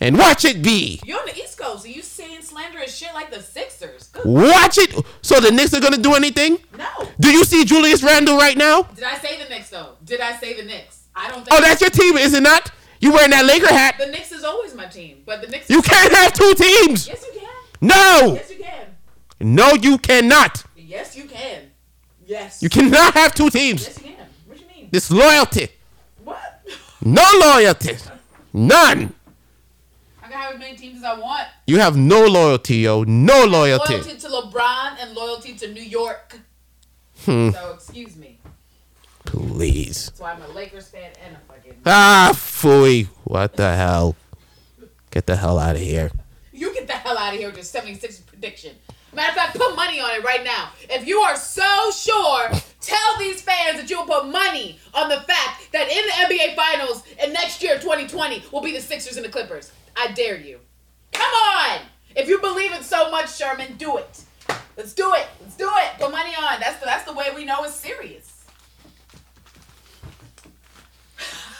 And 0.00 0.16
watch 0.16 0.44
it 0.44 0.62
be. 0.62 1.00
You're 1.04 1.18
on 1.18 1.26
the 1.26 1.36
East 1.36 1.58
Coast, 1.58 1.84
and 1.84 1.94
you 1.94 2.02
saying 2.02 2.42
slanderous 2.42 2.94
shit 2.96 3.12
like 3.14 3.30
the 3.32 3.42
Sixers. 3.42 4.08
Good. 4.08 4.26
Watch 4.26 4.78
it. 4.78 4.94
So 5.22 5.40
the 5.40 5.50
Knicks 5.50 5.74
are 5.74 5.80
gonna 5.80 5.98
do 5.98 6.14
anything? 6.14 6.58
No. 6.76 6.86
Do 7.18 7.30
you 7.30 7.44
see 7.44 7.64
Julius 7.64 8.02
Randle 8.02 8.36
right 8.36 8.56
now? 8.56 8.82
Did 8.82 9.04
I 9.04 9.18
say 9.18 9.42
the 9.42 9.48
Knicks, 9.48 9.70
though? 9.70 9.94
Did 10.04 10.20
I 10.20 10.36
say 10.36 10.54
the 10.54 10.62
Knicks? 10.64 11.06
I 11.16 11.28
don't 11.28 11.44
think. 11.44 11.48
Oh, 11.50 11.60
that's 11.60 11.80
your 11.80 11.90
team, 11.90 12.16
is 12.16 12.32
it 12.34 12.42
not? 12.42 12.70
You 13.00 13.12
wearing 13.12 13.30
that 13.30 13.44
Laker 13.44 13.68
hat? 13.68 13.96
The 13.98 14.06
Knicks 14.06 14.30
is 14.32 14.44
always 14.44 14.74
my 14.74 14.86
team, 14.86 15.22
but 15.26 15.40
the 15.40 15.48
Knicks. 15.48 15.68
You 15.68 15.82
can't 15.82 16.12
have 16.14 16.32
two 16.32 16.54
teams. 16.54 17.08
Yes, 17.08 17.24
you 17.26 17.40
can. 17.40 17.48
No. 17.80 18.34
Yes, 18.34 18.50
you 18.50 18.64
can. 18.64 18.86
No, 19.40 19.74
you 19.74 19.98
cannot. 19.98 20.64
Yes, 20.76 21.16
you 21.16 21.24
can. 21.24 21.70
Yes. 22.24 22.62
You 22.62 22.68
cannot 22.68 23.14
have 23.14 23.34
two 23.34 23.50
teams. 23.50 23.84
Yes, 23.86 23.98
you 23.98 24.04
can. 24.04 24.26
What 24.46 24.60
you 24.60 24.66
mean? 24.66 24.88
This 24.90 25.10
loyalty. 25.10 25.68
What? 26.24 26.66
No 27.04 27.24
loyalty. 27.40 27.96
None. 28.52 29.14
I 30.28 30.30
can 30.30 30.40
have 30.40 30.54
as 30.56 30.60
many 30.60 30.76
teams 30.76 30.98
as 30.98 31.04
I 31.04 31.18
want. 31.18 31.48
You 31.66 31.78
have 31.78 31.96
no 31.96 32.26
loyalty, 32.26 32.76
yo. 32.76 33.02
No 33.04 33.46
loyalty. 33.46 33.94
Loyalty 33.94 34.18
to 34.18 34.28
LeBron 34.28 34.96
and 35.00 35.14
loyalty 35.14 35.54
to 35.54 35.72
New 35.72 35.82
York. 35.82 36.38
Hmm. 37.24 37.48
So 37.50 37.72
excuse 37.72 38.14
me. 38.14 38.38
Please. 39.24 40.06
That's 40.06 40.20
why 40.20 40.32
I'm 40.32 40.42
a 40.42 40.48
Lakers 40.48 40.88
fan 40.88 41.12
and 41.24 41.34
a 41.34 41.40
fucking. 41.50 41.80
Ah, 41.86 42.32
fooey. 42.34 43.06
What 43.24 43.56
the 43.56 43.74
hell? 43.74 44.16
Get 45.10 45.24
the 45.24 45.36
hell 45.36 45.58
out 45.58 45.76
of 45.76 45.80
here. 45.80 46.10
You 46.52 46.74
get 46.74 46.86
the 46.86 46.92
hell 46.92 47.16
out 47.16 47.32
of 47.32 47.38
here 47.38 47.48
with 47.48 47.56
your 47.56 47.64
76 47.64 48.18
prediction. 48.20 48.76
Matter 49.14 49.30
of 49.30 49.34
fact, 49.36 49.56
put 49.56 49.74
money 49.76 49.98
on 49.98 50.10
it 50.10 50.22
right 50.24 50.44
now. 50.44 50.72
If 50.90 51.06
you 51.06 51.20
are 51.20 51.36
so 51.36 51.90
sure, 51.90 52.50
tell 52.82 53.18
these 53.18 53.40
fans 53.40 53.80
that 53.80 53.88
you'll 53.88 54.04
put 54.04 54.26
money 54.26 54.78
on 54.92 55.08
the 55.08 55.20
fact 55.20 55.72
that 55.72 55.88
in 55.88 56.28
the 56.28 56.34
NBA 56.36 56.54
Finals 56.54 57.02
in 57.24 57.32
next 57.32 57.62
year, 57.62 57.78
2020, 57.78 58.44
will 58.52 58.60
be 58.60 58.72
the 58.72 58.82
Sixers 58.82 59.16
and 59.16 59.24
the 59.24 59.30
Clippers. 59.30 59.72
I 59.98 60.12
dare 60.12 60.38
you. 60.38 60.60
Come 61.12 61.32
on! 61.32 61.80
If 62.14 62.28
you 62.28 62.38
believe 62.38 62.72
it 62.72 62.84
so 62.84 63.10
much, 63.10 63.36
Sherman, 63.36 63.76
do 63.76 63.96
it. 63.96 64.22
Let's 64.76 64.92
do 64.94 65.12
it. 65.14 65.26
Let's 65.40 65.56
do 65.56 65.68
it. 65.68 65.98
Put 65.98 66.12
money 66.12 66.30
on. 66.40 66.60
That's 66.60 66.78
the, 66.78 66.86
that's 66.86 67.04
the 67.04 67.12
way 67.12 67.26
we 67.34 67.44
know 67.44 67.64
it's 67.64 67.74
serious. 67.74 68.44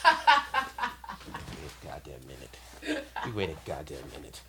Wait 0.05 0.15
a 1.83 1.87
goddamn 1.87 2.21
minute. 2.29 3.05
You 3.27 3.35
wait 3.35 3.51
a 3.51 3.57
goddamn 3.69 3.99
minute. 4.15 4.41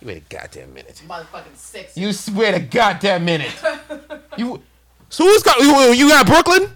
You 0.00 0.06
wait 0.06 0.16
a 0.16 0.34
goddamn 0.34 0.72
minute. 0.72 1.02
Motherfucking 1.06 1.54
Sixers. 1.54 2.28
You 2.28 2.34
wait 2.34 2.54
a 2.54 2.60
goddamn 2.60 3.24
minute. 3.24 3.54
You. 4.38 4.62
So 5.10 5.24
who's 5.24 5.42
got 5.42 5.60
you? 5.60 5.92
You 5.92 6.08
got 6.08 6.26
Brooklyn? 6.26 6.74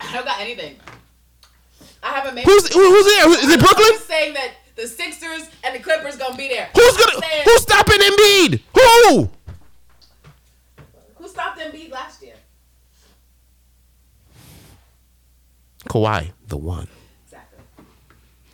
I 0.00 0.12
don't 0.12 0.24
got 0.24 0.40
anything. 0.40 0.74
I 2.02 2.08
haven't 2.14 2.34
made. 2.34 2.44
Who's 2.44 2.66
who's 2.74 3.04
there? 3.06 3.30
Is 3.30 3.48
it 3.48 3.60
Brooklyn? 3.60 3.86
I'm 3.92 3.98
saying 4.00 4.34
that 4.34 4.50
the 4.80 4.88
Sixers 4.88 5.48
and 5.64 5.74
the 5.74 5.78
Clippers 5.78 6.16
gonna 6.16 6.36
be 6.36 6.48
there. 6.48 6.68
Who's 6.74 6.96
gonna? 6.96 7.20
saying- 7.20 7.42
Who's 7.44 7.62
stopping 7.62 7.98
Embiid? 7.98 8.60
Who? 8.74 9.30
Who 11.16 11.28
stopped 11.28 11.60
beat 11.72 11.90
last 11.92 12.22
year? 12.22 12.34
Kawhi, 15.88 16.30
the 16.48 16.56
one. 16.56 16.88
Exactly. 17.26 17.58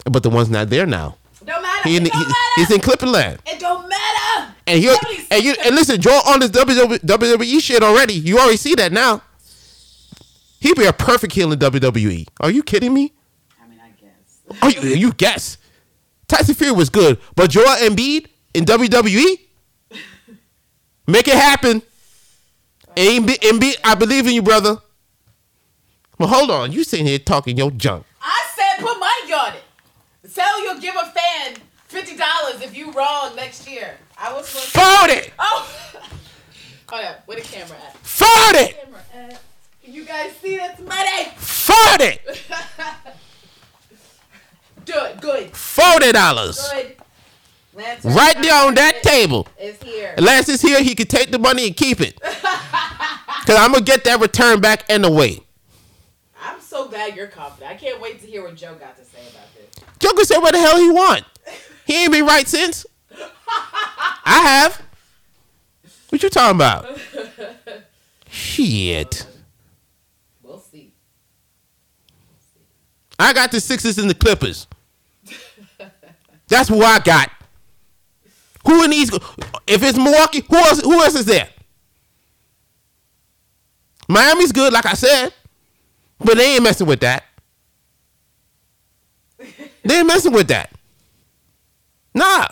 But 0.05 0.23
the 0.23 0.31
one's 0.31 0.51
not 0.51 0.69
there 0.71 0.87
now. 0.87 1.17
Don't 1.45 1.63
matter. 1.63 1.89
He, 1.89 1.97
it 1.97 2.05
don't 2.05 2.15
matter. 2.15 2.33
he's 2.57 2.71
in 2.73 2.81
Clipperland. 2.81 3.39
it 3.47 3.61
don't 3.61 3.89
matter. 3.89 4.55
And 4.67 4.83
you 4.83 4.97
and 5.31 5.45
you 5.45 5.55
and 5.65 5.77
listen, 5.77 6.01
Joel 6.01 6.23
on 6.27 6.41
this 6.41 6.51
WWE, 6.51 7.61
shit 7.61 7.83
already. 7.85 8.15
You 8.15 8.39
already 8.39 8.57
see 8.57 8.75
that 8.75 8.91
now. 8.91 9.23
He'd 10.59 10.77
be 10.77 10.87
a 10.87 10.93
perfect 10.93 11.35
heel 11.35 11.53
in 11.53 11.59
WWE. 11.61 12.27
Are 12.41 12.51
you 12.51 12.65
kidding 12.65 12.93
me? 12.93 13.13
I 13.63 13.69
mean, 13.69 13.79
I 13.81 13.91
guess. 14.01 14.41
Oh, 14.63 14.69
you, 14.69 14.97
you 14.97 15.13
guess. 15.13 15.59
Tyson 16.29 16.55
Fury 16.55 16.73
was 16.73 16.91
good, 16.91 17.19
but 17.35 17.51
Joel 17.51 17.77
Embiid 17.77 18.27
in 18.55 18.65
WWE, 18.65 19.39
make 21.07 21.29
it 21.29 21.35
happen. 21.35 21.83
Embiid, 22.97 23.39
Embiid, 23.41 23.77
I 23.85 23.95
believe 23.95 24.27
in 24.27 24.33
you, 24.35 24.43
brother. 24.43 24.79
Well, 26.19 26.29
hold 26.29 26.51
on. 26.51 26.73
You 26.73 26.83
sitting 26.83 27.07
here 27.07 27.19
talking 27.19 27.57
your 27.57 27.71
junk. 27.71 28.07
I 28.23 28.49
said 28.55 28.83
put 28.85 28.99
money 28.99 29.33
on 29.33 29.53
it. 29.55 29.63
Tell 30.35 30.63
you'll 30.63 30.81
give 30.81 30.95
a 30.97 31.07
fan 31.07 31.57
fifty 31.87 32.17
dollars 32.17 32.61
if 32.63 32.77
you 32.77 32.91
wrong 32.93 33.37
next 33.37 33.69
year. 33.69 33.97
I 34.19 34.33
was 34.33 34.49
supposed 34.49 34.73
to. 34.73 34.81
Fold 34.81 35.11
it. 35.11 35.33
Oh. 35.39 35.71
Hold 36.89 37.05
up. 37.05 37.23
Where 37.27 37.39
the 37.39 37.43
camera 37.45 37.77
at? 37.79 37.97
It. 38.55 38.77
Camera 38.83 39.01
at. 39.15 39.43
Can 39.83 39.93
you 39.95 40.05
guys 40.05 40.33
see 40.43 40.57
that's 40.57 40.81
money? 40.81 41.25
Fold 41.37 42.01
it. 44.95 45.21
Good. 45.21 45.57
Forty 45.57 46.13
dollars. 46.13 46.69
Good. 46.73 46.97
Lance 47.77 48.05
Right 48.07 48.41
there 48.41 48.67
on 48.67 48.75
that 48.75 49.03
table. 49.03 49.47
It's 49.59 49.83
here. 49.83 50.15
Lance 50.17 50.49
is 50.49 50.63
here. 50.63 50.83
He 50.83 50.95
can 50.95 51.07
take 51.07 51.31
the 51.31 51.39
money 51.39 51.67
and 51.67 51.77
keep 51.77 52.01
it. 52.01 52.19
Cause 52.23 53.57
I'm 53.57 53.73
gonna 53.73 53.85
get 53.85 54.05
that 54.05 54.19
return 54.21 54.61
back 54.61 54.85
anyway. 54.89 55.39
I'm 56.43 56.61
so 56.61 56.89
glad 56.89 57.15
you're 57.15 57.27
confident. 57.27 57.71
I 57.71 57.75
can't 57.75 58.01
wait 58.01 58.21
to 58.21 58.27
hear 58.27 58.43
what 58.43 58.57
Joe 58.57 58.75
got 58.75 58.97
to 58.97 59.05
say 59.05 59.19
about 59.31 59.55
this. 59.55 59.85
Joe 59.99 60.13
can 60.15 60.25
say 60.25 60.39
what 60.39 60.53
the 60.53 60.59
hell 60.59 60.79
he 60.79 60.91
want. 60.91 61.25
He 61.85 62.03
ain't 62.03 62.13
been 62.13 62.25
right 62.25 62.49
since. 62.49 62.87
I 64.25 64.41
have. 64.41 64.83
What 66.09 66.23
you 66.23 66.31
talking 66.31 66.57
about? 66.57 66.99
Shit. 68.29 69.27
We'll 70.43 70.59
see. 70.59 70.93
I 73.19 73.33
got 73.33 73.51
the 73.53 73.61
Sixers 73.61 73.99
and 73.99 74.09
the 74.09 74.15
Clippers. 74.15 74.67
That's 76.49 76.69
who 76.69 76.83
I 76.83 77.01
got. 77.01 77.31
Who 78.67 78.85
in 78.85 78.91
these? 78.91 79.13
If 79.67 79.83
it's 79.83 79.99
Milwaukee, 79.99 80.43
who 80.49 80.57
else? 80.57 80.81
Who 80.81 81.03
else 81.03 81.15
is 81.15 81.25
there? 81.25 81.49
Miami's 84.09 84.53
good, 84.53 84.73
like 84.73 84.87
I 84.87 84.95
said, 84.95 85.33
but 86.19 86.37
they 86.37 86.55
ain't 86.55 86.63
messing 86.63 86.87
with 86.87 87.01
that. 87.01 87.25
They 89.85 89.99
ain't 89.99 90.07
messing 90.07 90.33
with 90.33 90.49
that. 90.49 90.71
Nah. 92.15 92.49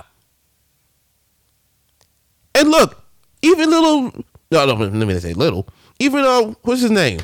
And 2.54 2.70
look, 2.70 3.02
even 3.42 3.70
little. 3.70 4.12
No, 4.50 4.66
no, 4.66 4.74
let 4.74 4.92
me 4.92 5.18
say 5.18 5.32
little. 5.32 5.66
Even 5.98 6.24
uh, 6.24 6.54
what's 6.62 6.82
his 6.82 6.90
name? 6.90 7.20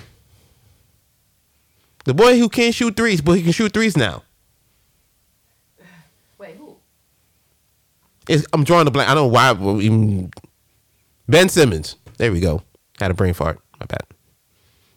The 2.04 2.14
boy 2.14 2.38
who 2.38 2.48
can't 2.48 2.74
shoot 2.74 2.96
threes, 2.96 3.20
but 3.20 3.32
he 3.32 3.42
can 3.42 3.52
shoot 3.52 3.72
threes 3.72 3.96
now. 3.96 4.22
Wait, 6.38 6.56
who? 6.56 6.76
It's, 8.30 8.46
I'm 8.52 8.64
drawing 8.64 8.84
the 8.84 8.90
blank. 8.90 9.10
I 9.10 9.14
don't 9.14 9.24
know 9.24 9.32
why. 9.32 9.80
even- 9.82 10.30
Ben 11.28 11.48
Simmons. 11.48 11.96
There 12.18 12.32
we 12.32 12.40
go. 12.40 12.62
Had 12.98 13.10
a 13.10 13.14
brain 13.14 13.34
fart. 13.34 13.58
My 13.78 13.86
bad. 13.86 14.02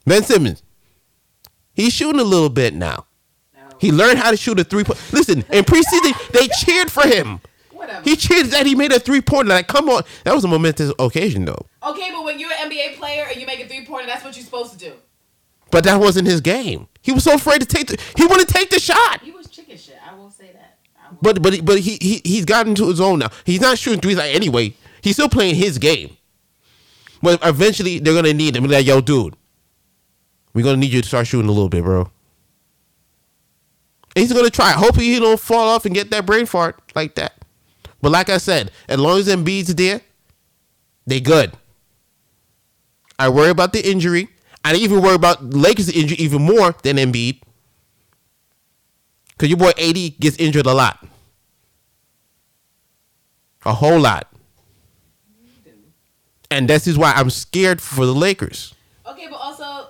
Ben 0.05 0.23
Simmons. 0.23 0.61
He's 1.73 1.93
shooting 1.93 2.19
a 2.19 2.23
little 2.23 2.49
bit 2.49 2.73
now. 2.73 3.05
No, 3.55 3.61
He 3.79 3.91
learned 3.91 4.19
how 4.19 4.31
to 4.31 4.37
shoot 4.37 4.59
a 4.59 4.63
three 4.63 4.83
point. 4.83 4.99
Listen, 5.11 5.39
in 5.51 5.63
preseason 5.63 6.31
they 6.31 6.47
cheered 6.59 6.91
for 6.91 7.07
him. 7.07 7.39
Whatever. 7.71 8.01
He 8.03 8.15
cheered 8.15 8.47
that 8.47 8.65
he 8.65 8.75
made 8.75 8.91
a 8.91 8.99
three 8.99 9.21
pointer. 9.21 9.49
Like, 9.49 9.67
come 9.67 9.89
on, 9.89 10.03
that 10.25 10.33
was 10.35 10.43
a 10.43 10.47
momentous 10.47 10.91
occasion 10.99 11.45
though. 11.45 11.65
okay, 11.87 12.11
but 12.11 12.23
when 12.23 12.39
you're 12.39 12.51
an 12.51 12.69
NBA 12.69 12.97
player 12.97 13.25
and 13.29 13.39
you 13.39 13.45
make 13.47 13.59
a 13.59 13.67
three 13.67 13.85
pointer, 13.85 14.05
that's 14.07 14.23
what 14.23 14.35
you're 14.35 14.45
supposed 14.45 14.71
to 14.73 14.77
do. 14.77 14.93
But 15.71 15.83
that 15.85 15.99
wasn't 15.99 16.27
his 16.27 16.39
game. 16.41 16.87
He 17.01 17.11
was 17.11 17.23
so 17.23 17.33
afraid 17.33 17.59
to 17.61 17.65
take 17.65 17.87
the. 17.87 17.99
He 18.15 18.25
wouldn't 18.25 18.47
take 18.49 18.69
the 18.69 18.79
shot. 18.79 19.21
He 19.21 19.31
was 19.31 19.47
chicken 19.47 19.77
shit. 19.77 19.97
I 20.07 20.13
will 20.15 20.29
say 20.29 20.51
that. 20.53 20.62
But 21.23 21.41
but 21.41 21.63
but 21.63 21.79
he 21.79 21.97
he 22.01 22.21
he's 22.25 22.43
gotten 22.43 22.71
into 22.71 22.89
his 22.89 22.99
own 22.99 23.19
now. 23.19 23.29
He's 23.45 23.61
not 23.61 23.77
shooting 23.77 24.01
threes 24.01 24.17
like 24.17 24.35
anyway. 24.35 24.73
He's 25.01 25.15
still 25.15 25.29
playing 25.29 25.55
his 25.55 25.77
game. 25.77 26.17
But 27.21 27.39
eventually 27.41 27.99
they're 27.99 28.13
gonna 28.13 28.33
need 28.33 28.57
him. 28.57 28.65
Like, 28.65 28.85
yo, 28.85 28.99
dude, 28.99 29.33
we're 30.53 30.65
gonna 30.65 30.77
need 30.77 30.91
you 30.91 31.01
to 31.01 31.07
start 31.07 31.25
shooting 31.25 31.47
a 31.47 31.53
little 31.53 31.69
bit, 31.69 31.81
bro. 31.81 32.11
And 34.15 34.21
he's 34.21 34.33
gonna 34.33 34.49
try. 34.49 34.73
Hopefully 34.73 35.05
he 35.05 35.19
don't 35.19 35.39
fall 35.39 35.69
off 35.69 35.85
and 35.85 35.95
get 35.95 36.11
that 36.11 36.25
brain 36.25 36.45
fart 36.45 36.77
like 36.93 37.15
that. 37.15 37.33
But 38.01 38.11
like 38.11 38.27
I 38.27 38.37
said, 38.37 38.71
as 38.89 38.99
long 38.99 39.17
as 39.17 39.29
Embiid's 39.29 39.73
there, 39.75 40.01
they 41.07 41.21
good. 41.21 41.53
I 43.17 43.29
worry 43.29 43.49
about 43.49 43.71
the 43.71 43.89
injury. 43.89 44.27
I 44.65 44.75
even 44.75 45.01
worry 45.01 45.15
about 45.15 45.41
Lakers' 45.41 45.89
injury 45.89 46.17
even 46.17 46.41
more 46.41 46.75
than 46.83 46.97
Embiid. 46.97 47.39
Cause 49.37 49.47
your 49.47 49.57
boy 49.57 49.71
AD 49.77 50.19
gets 50.19 50.35
injured 50.35 50.65
a 50.65 50.73
lot. 50.73 51.07
A 53.65 53.73
whole 53.73 53.99
lot. 53.99 54.27
And 56.51 56.69
this 56.69 56.85
is 56.87 56.97
why 56.97 57.13
I'm 57.15 57.29
scared 57.29 57.81
for 57.81 58.05
the 58.05 58.13
Lakers. 58.13 58.75
Okay, 59.07 59.27
but 59.29 59.37
also 59.37 59.87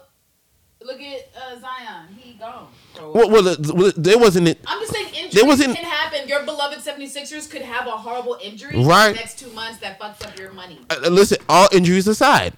look 0.81 1.01
at 1.01 1.29
uh, 1.35 1.59
Zion. 1.59 2.07
He 2.17 2.33
gone. 2.35 2.67
for 2.93 3.01
a 3.01 3.11
while. 3.11 3.29
Well, 3.29 3.43
well, 3.43 3.47
uh, 3.49 3.55
well, 3.73 3.91
there 3.97 4.17
wasn't 4.17 4.47
it. 4.47 4.59
I'm 4.65 4.79
just 4.79 4.93
saying 4.93 5.07
injuries 5.07 5.33
There 5.33 5.45
wasn't- 5.45 5.75
can 5.75 5.83
happen. 5.85 6.27
Your 6.27 6.43
beloved 6.45 6.79
76ers 6.79 7.49
could 7.49 7.63
have 7.63 7.87
a 7.87 7.91
horrible 7.91 8.37
injury 8.41 8.81
Right. 8.83 9.07
in 9.09 9.13
the 9.15 9.19
next 9.19 9.39
two 9.39 9.49
months 9.51 9.79
that 9.79 9.99
fucks 9.99 10.25
up 10.25 10.37
your 10.39 10.53
money. 10.53 10.79
uh, 10.89 11.09
Listen, 11.09 11.39
all 11.49 11.67
injuries 11.73 12.07
aside, 12.07 12.53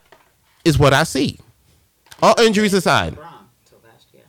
is 0.64 0.78
what 0.78 0.94
I 0.94 1.04
see. 1.04 1.40
All 2.22 2.40
injuries 2.40 2.74
aside, 2.74 3.14
LeBron 3.16 3.34
till 3.68 3.80
last 3.84 4.08
year. 4.14 4.24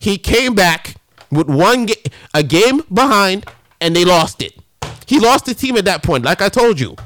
he 0.00 0.18
came 0.18 0.54
back 0.54 0.96
with 1.30 1.48
one 1.48 1.86
ga- 1.86 2.02
a 2.34 2.42
game 2.42 2.82
behind, 2.92 3.46
and 3.80 3.96
they 3.96 4.04
lost 4.04 4.42
it. 4.42 4.54
He 5.06 5.20
lost 5.20 5.46
the 5.46 5.54
team 5.54 5.76
at 5.76 5.84
that 5.86 6.02
point. 6.02 6.24
Like 6.24 6.42
I 6.42 6.48
told 6.48 6.78
you, 6.80 6.96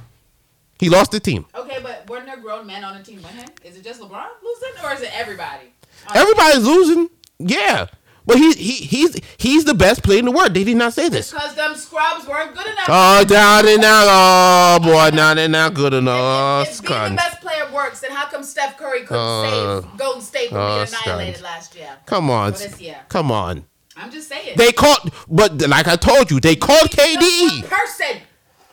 he 0.78 0.88
lost 0.88 1.10
the 1.12 1.20
team. 1.20 1.46
Okay, 1.54 1.78
but 1.82 2.08
weren't 2.08 2.26
there 2.26 2.38
grown 2.38 2.66
men 2.66 2.82
on 2.84 2.96
the 2.96 3.02
team 3.04 3.16
with 3.18 3.26
him? 3.32 3.48
Is 3.64 3.76
it 3.76 3.84
just 3.84 4.00
LeBron 4.00 4.26
losing, 4.42 4.84
or 4.84 4.92
is 4.94 5.02
it 5.02 5.10
everybody? 5.14 5.66
Everybody's 6.14 6.64
losing. 6.64 7.08
Yeah. 7.38 7.86
But 8.26 8.36
he, 8.36 8.52
he 8.52 8.72
he's 8.84 9.16
he's 9.38 9.64
the 9.64 9.74
best 9.74 10.02
player 10.02 10.18
in 10.20 10.26
the 10.26 10.30
world. 10.30 10.52
They 10.54 10.62
did 10.62 10.76
not 10.76 10.92
say 10.92 11.08
this. 11.08 11.32
Because 11.32 11.54
them 11.54 11.74
scrubs 11.74 12.26
weren't 12.28 12.54
good 12.54 12.66
enough. 12.66 12.84
Oh, 12.86 13.24
now 13.28 13.62
they're 13.62 13.78
not. 13.78 14.06
Oh 14.08 14.78
boy, 14.82 15.16
now 15.16 15.34
they're 15.34 15.48
not 15.48 15.74
good 15.74 15.94
enough. 15.94 16.68
if, 16.68 16.80
if 16.80 16.86
being 16.86 17.02
the 17.10 17.16
best 17.16 17.40
player 17.40 17.72
works, 17.72 18.00
then 18.00 18.10
how 18.12 18.26
come 18.26 18.42
Steph 18.42 18.76
Curry 18.76 19.00
couldn't 19.00 19.16
Uh, 19.16 19.80
save 19.82 19.96
Golden 19.98 20.20
State 20.22 20.48
from 20.50 20.58
uh, 20.58 20.84
being 20.84 20.88
annihilated 20.88 21.42
last 21.42 21.74
year? 21.74 21.90
Come 22.06 22.30
on, 22.30 22.48
Or 22.52 22.56
this 22.56 22.80
year. 22.80 22.98
come 23.08 23.32
on. 23.32 23.64
I'm 23.96 24.10
just 24.10 24.28
saying. 24.28 24.56
They 24.56 24.72
called, 24.72 25.12
but 25.28 25.60
like 25.68 25.88
I 25.88 25.96
told 25.96 26.30
you, 26.30 26.40
they 26.40 26.56
called 26.56 26.90
Just 26.90 26.98
one 26.98 27.22
KD. 27.22 27.68
person. 27.68 28.22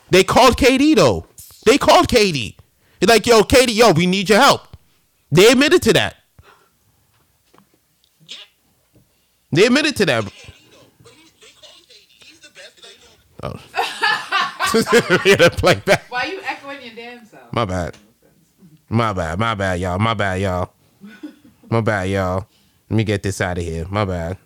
They 0.10 0.23
called 0.23 0.58
KD 0.58 0.95
though. 0.95 1.25
They 1.65 1.77
called 1.77 2.08
KD. 2.08 2.56
They're 2.99 3.08
like, 3.08 3.27
yo, 3.27 3.41
KD, 3.41 3.75
yo, 3.75 3.91
we 3.91 4.06
need 4.08 4.30
your 4.30 4.39
help. 4.39 4.62
They 5.32 5.51
admitted 5.51 5.82
to 5.84 5.93
that. 5.93 6.15
They 9.51 9.65
admitted 9.65 9.95
to 9.97 10.06
that. 10.06 10.32
Oh. 13.43 13.53
yeah, 15.25 15.49
play 15.49 15.75
back. 15.75 16.06
Why 16.10 16.25
you 16.25 16.41
echoing 16.43 16.82
your 16.82 16.95
damn 16.95 17.25
self? 17.25 17.53
My 17.53 17.65
bad. 17.65 17.95
My 18.89 19.13
bad. 19.13 19.39
My 19.39 19.53
bad, 19.53 19.80
y'all. 19.80 19.99
My 19.99 20.13
bad, 20.13 20.41
y'all. 20.41 20.73
My 21.69 21.82
bad, 21.82 22.10
y'all. 22.10 22.47
Let 22.89 22.97
me 22.97 23.03
get 23.03 23.23
this 23.23 23.39
out 23.41 23.58
of 23.58 23.63
here. 23.63 23.86
My 23.89 24.06
bad. 24.06 24.38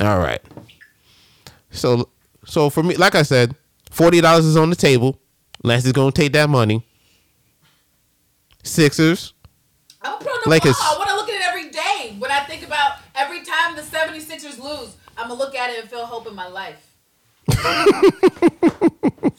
All 0.00 0.18
right. 0.18 0.40
So, 1.70 2.08
so 2.44 2.70
for 2.70 2.82
me, 2.82 2.96
like 2.96 3.14
I 3.14 3.22
said, 3.22 3.54
forty 3.90 4.20
dollars 4.20 4.44
is 4.44 4.56
on 4.56 4.70
the 4.70 4.76
table. 4.76 5.18
Lance 5.62 5.84
is 5.84 5.92
gonna 5.92 6.12
take 6.12 6.32
that 6.32 6.48
money. 6.50 6.84
Sixers. 8.62 9.32
I'm 10.02 10.18
put 10.18 10.44
the 10.44 10.50
Lakers. 10.50 10.76
wall. 10.78 10.94
I 10.94 10.98
want 10.98 11.10
to 11.10 11.16
look 11.16 11.28
at 11.28 11.34
it 11.40 11.48
every 11.48 11.70
day. 11.70 12.16
When 12.18 12.30
I 12.30 12.40
think 12.44 12.64
about 12.64 12.98
every 13.14 13.42
time 13.44 13.74
the 13.76 13.82
76ers 13.82 14.58
lose, 14.62 14.96
I'm 15.16 15.28
going 15.28 15.38
to 15.38 15.44
look 15.44 15.54
at 15.54 15.70
it 15.70 15.80
and 15.80 15.90
feel 15.90 16.04
hope 16.06 16.26
in 16.26 16.34
my 16.34 16.46
life. 16.48 16.92
I'm 17.48 17.86
going 17.86 19.32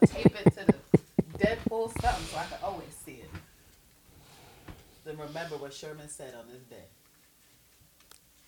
to 0.00 0.06
tape 0.06 0.26
it 0.26 0.44
to 0.44 0.66
the 0.66 0.74
Deadpool 1.38 1.92
something 2.00 2.26
so 2.26 2.38
I 2.38 2.44
can 2.44 2.58
always 2.62 2.94
see 3.04 3.12
it. 3.22 3.30
Then 5.04 5.16
remember 5.18 5.56
what 5.56 5.72
Sherman 5.72 6.08
said 6.08 6.34
on 6.34 6.46
this 6.52 6.62
day. 6.64 6.84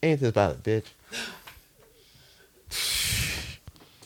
Ain't 0.03 0.21
this 0.21 0.31
about 0.31 0.57
it, 0.57 0.63
bitch? 0.63 0.85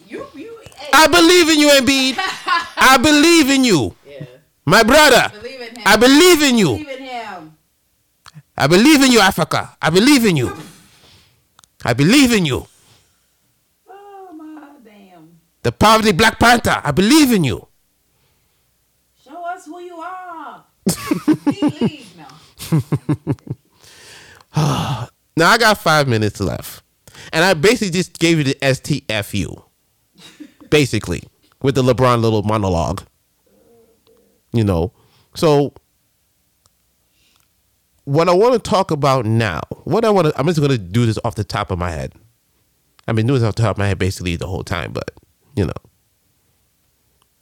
You, 0.08 0.26
you, 0.34 0.58
hey. 0.76 0.88
I 0.94 1.06
believe 1.06 1.48
in 1.50 1.60
you, 1.60 1.68
Embiid. 1.68 2.14
I 2.76 2.96
believe 2.98 3.50
in 3.50 3.64
you, 3.64 3.94
yeah. 4.06 4.24
my 4.64 4.82
brother. 4.82 5.28
Believe 5.40 5.60
in 5.60 5.76
him. 5.76 5.82
I 5.84 5.96
believe 5.96 6.42
in 6.42 6.58
you. 6.58 6.68
Believe 6.72 6.88
in 6.88 7.02
him. 7.02 7.56
I 8.56 8.66
believe 8.66 9.02
in 9.02 9.12
you, 9.12 9.20
Africa. 9.20 9.76
I 9.80 9.90
believe 9.90 10.24
in 10.24 10.36
you. 10.36 10.56
I 11.84 11.92
believe 11.92 12.32
in 12.32 12.46
you. 12.46 12.66
Oh, 13.88 14.32
my 14.32 14.68
damn. 14.84 15.38
The 15.62 15.72
poverty 15.72 16.12
Black 16.12 16.38
Panther. 16.38 16.80
I 16.82 16.90
believe 16.92 17.32
in 17.32 17.44
you. 17.44 17.66
Show 19.24 19.44
us 19.44 19.66
who 19.66 19.80
you 19.80 19.96
are. 19.96 20.64
Leave 21.80 22.14
now. 22.16 22.28
Now 25.36 25.50
I 25.50 25.58
got 25.58 25.78
five 25.78 26.08
minutes 26.08 26.40
left, 26.40 26.82
and 27.32 27.44
I 27.44 27.54
basically 27.54 27.90
just 27.90 28.18
gave 28.18 28.38
you 28.38 28.44
the 28.44 28.54
STFU, 28.56 29.62
basically 30.70 31.22
with 31.62 31.74
the 31.74 31.82
LeBron 31.82 32.20
little 32.20 32.42
monologue. 32.42 33.02
You 34.52 34.64
know, 34.64 34.92
so 35.34 35.72
what 38.04 38.28
I 38.28 38.32
want 38.32 38.62
to 38.62 38.70
talk 38.70 38.90
about 38.90 39.24
now, 39.24 39.60
what 39.84 40.04
I 40.04 40.10
want 40.10 40.28
to, 40.28 40.38
I'm 40.38 40.46
just 40.46 40.58
going 40.58 40.70
to 40.70 40.78
do 40.78 41.06
this 41.06 41.18
off 41.24 41.36
the 41.36 41.44
top 41.44 41.70
of 41.70 41.78
my 41.78 41.90
head. 41.90 42.12
I've 43.06 43.16
been 43.16 43.26
doing 43.26 43.40
this 43.40 43.48
off 43.48 43.54
the 43.54 43.62
top 43.62 43.76
of 43.76 43.78
my 43.78 43.88
head 43.88 43.98
basically 43.98 44.36
the 44.36 44.46
whole 44.46 44.64
time, 44.64 44.92
but 44.92 45.10
you 45.56 45.64
know, 45.64 45.72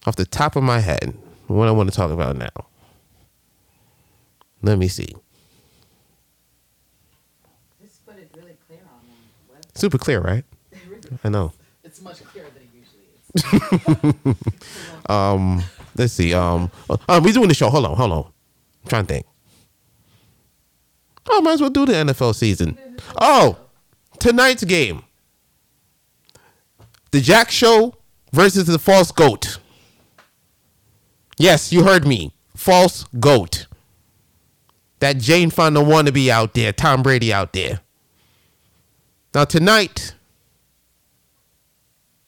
off 0.06 0.16
the 0.16 0.26
top 0.26 0.56
of 0.56 0.62
my 0.62 0.80
head, 0.80 1.14
what 1.46 1.68
I 1.68 1.72
want 1.72 1.90
to 1.90 1.96
talk 1.96 2.10
about 2.10 2.36
now. 2.36 2.48
Let 4.62 4.78
me 4.78 4.88
see. 4.88 5.14
Just 7.82 8.04
put 8.06 8.18
it 8.18 8.30
really 8.36 8.56
clear 8.66 8.80
on 8.80 9.00
the 9.06 9.52
web. 9.52 9.64
Super 9.80 9.98
clear, 9.98 10.20
right? 10.20 10.44
I 11.24 11.28
know. 11.28 11.52
It's 11.82 12.00
much 12.02 12.22
clearer 12.26 12.48
than 12.54 12.62
it 12.62 12.70
usually 12.74 14.34
is. 14.34 14.36
Um, 15.10 15.64
let's 15.96 16.12
see. 16.12 16.32
Um, 16.34 16.70
uh, 16.88 17.20
we 17.24 17.32
doing 17.32 17.48
the 17.48 17.54
show. 17.54 17.68
Hold 17.68 17.84
on, 17.86 17.96
hold 17.96 18.12
on. 18.12 18.24
I'm 18.84 18.88
trying 18.88 19.06
to 19.06 19.14
think. 19.14 19.26
Oh, 21.28 21.40
might 21.40 21.54
as 21.54 21.60
well 21.60 21.70
do 21.70 21.84
the 21.84 21.94
NFL 21.94 22.34
season. 22.36 22.78
Oh, 23.20 23.58
tonight's 24.20 24.62
game. 24.62 25.02
The 27.10 27.20
Jack 27.20 27.50
Show 27.50 27.96
versus 28.32 28.66
the 28.66 28.78
False 28.78 29.10
Goat. 29.10 29.58
Yes, 31.38 31.72
you 31.72 31.82
heard 31.82 32.06
me. 32.06 32.32
False 32.54 33.04
Goat. 33.18 33.66
That 35.00 35.18
Jane 35.18 35.50
Fonda 35.50 35.80
wannabe 35.80 36.28
out 36.28 36.54
there, 36.54 36.72
Tom 36.72 37.02
Brady 37.02 37.32
out 37.32 37.52
there. 37.52 37.80
Now 39.34 39.44
tonight, 39.44 40.14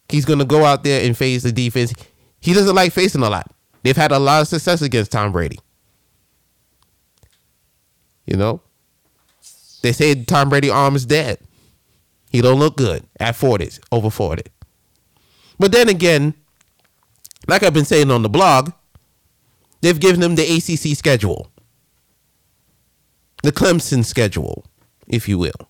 he's 0.09 0.25
gonna 0.25 0.45
go 0.45 0.65
out 0.65 0.85
there 0.85 1.05
and 1.05 1.17
face 1.17 1.43
the 1.43 1.53
defense. 1.53 1.93
He 2.41 2.55
doesn't 2.55 2.75
like 2.75 2.93
facing 2.93 3.23
a 3.23 3.31
lot. 3.31 3.51
They've 3.83 3.97
had 3.97 4.13
a 4.13 4.19
lot 4.19 4.43
of 4.43 4.49
success 4.49 4.83
against 4.83 5.11
Tom 5.11 5.33
Brady. 5.33 5.59
You 8.27 8.37
know, 8.37 8.61
they 9.83 9.93
say 9.93 10.15
Tom 10.25 10.49
Brady 10.49 10.71
arm 10.71 10.95
is 10.95 11.05
dead. 11.05 11.39
He 12.31 12.41
don't 12.41 12.59
look 12.59 12.77
good 12.77 13.05
at 13.21 13.35
40s, 13.35 13.81
over 13.91 14.09
40. 14.09 14.45
But 15.59 15.73
then 15.73 15.89
again, 15.89 16.35
like 17.49 17.63
I've 17.63 17.75
been 17.75 17.85
saying 17.85 18.11
on 18.11 18.23
the 18.23 18.29
blog, 18.29 18.71
they've 19.81 19.99
given 19.99 20.23
him 20.23 20.37
the 20.37 20.43
ACC 20.43 20.97
schedule, 20.97 21.51
the 23.43 23.53
Clemson 23.53 24.05
schedule, 24.05 24.65
if 25.09 25.29
you 25.29 25.39
will. 25.39 25.69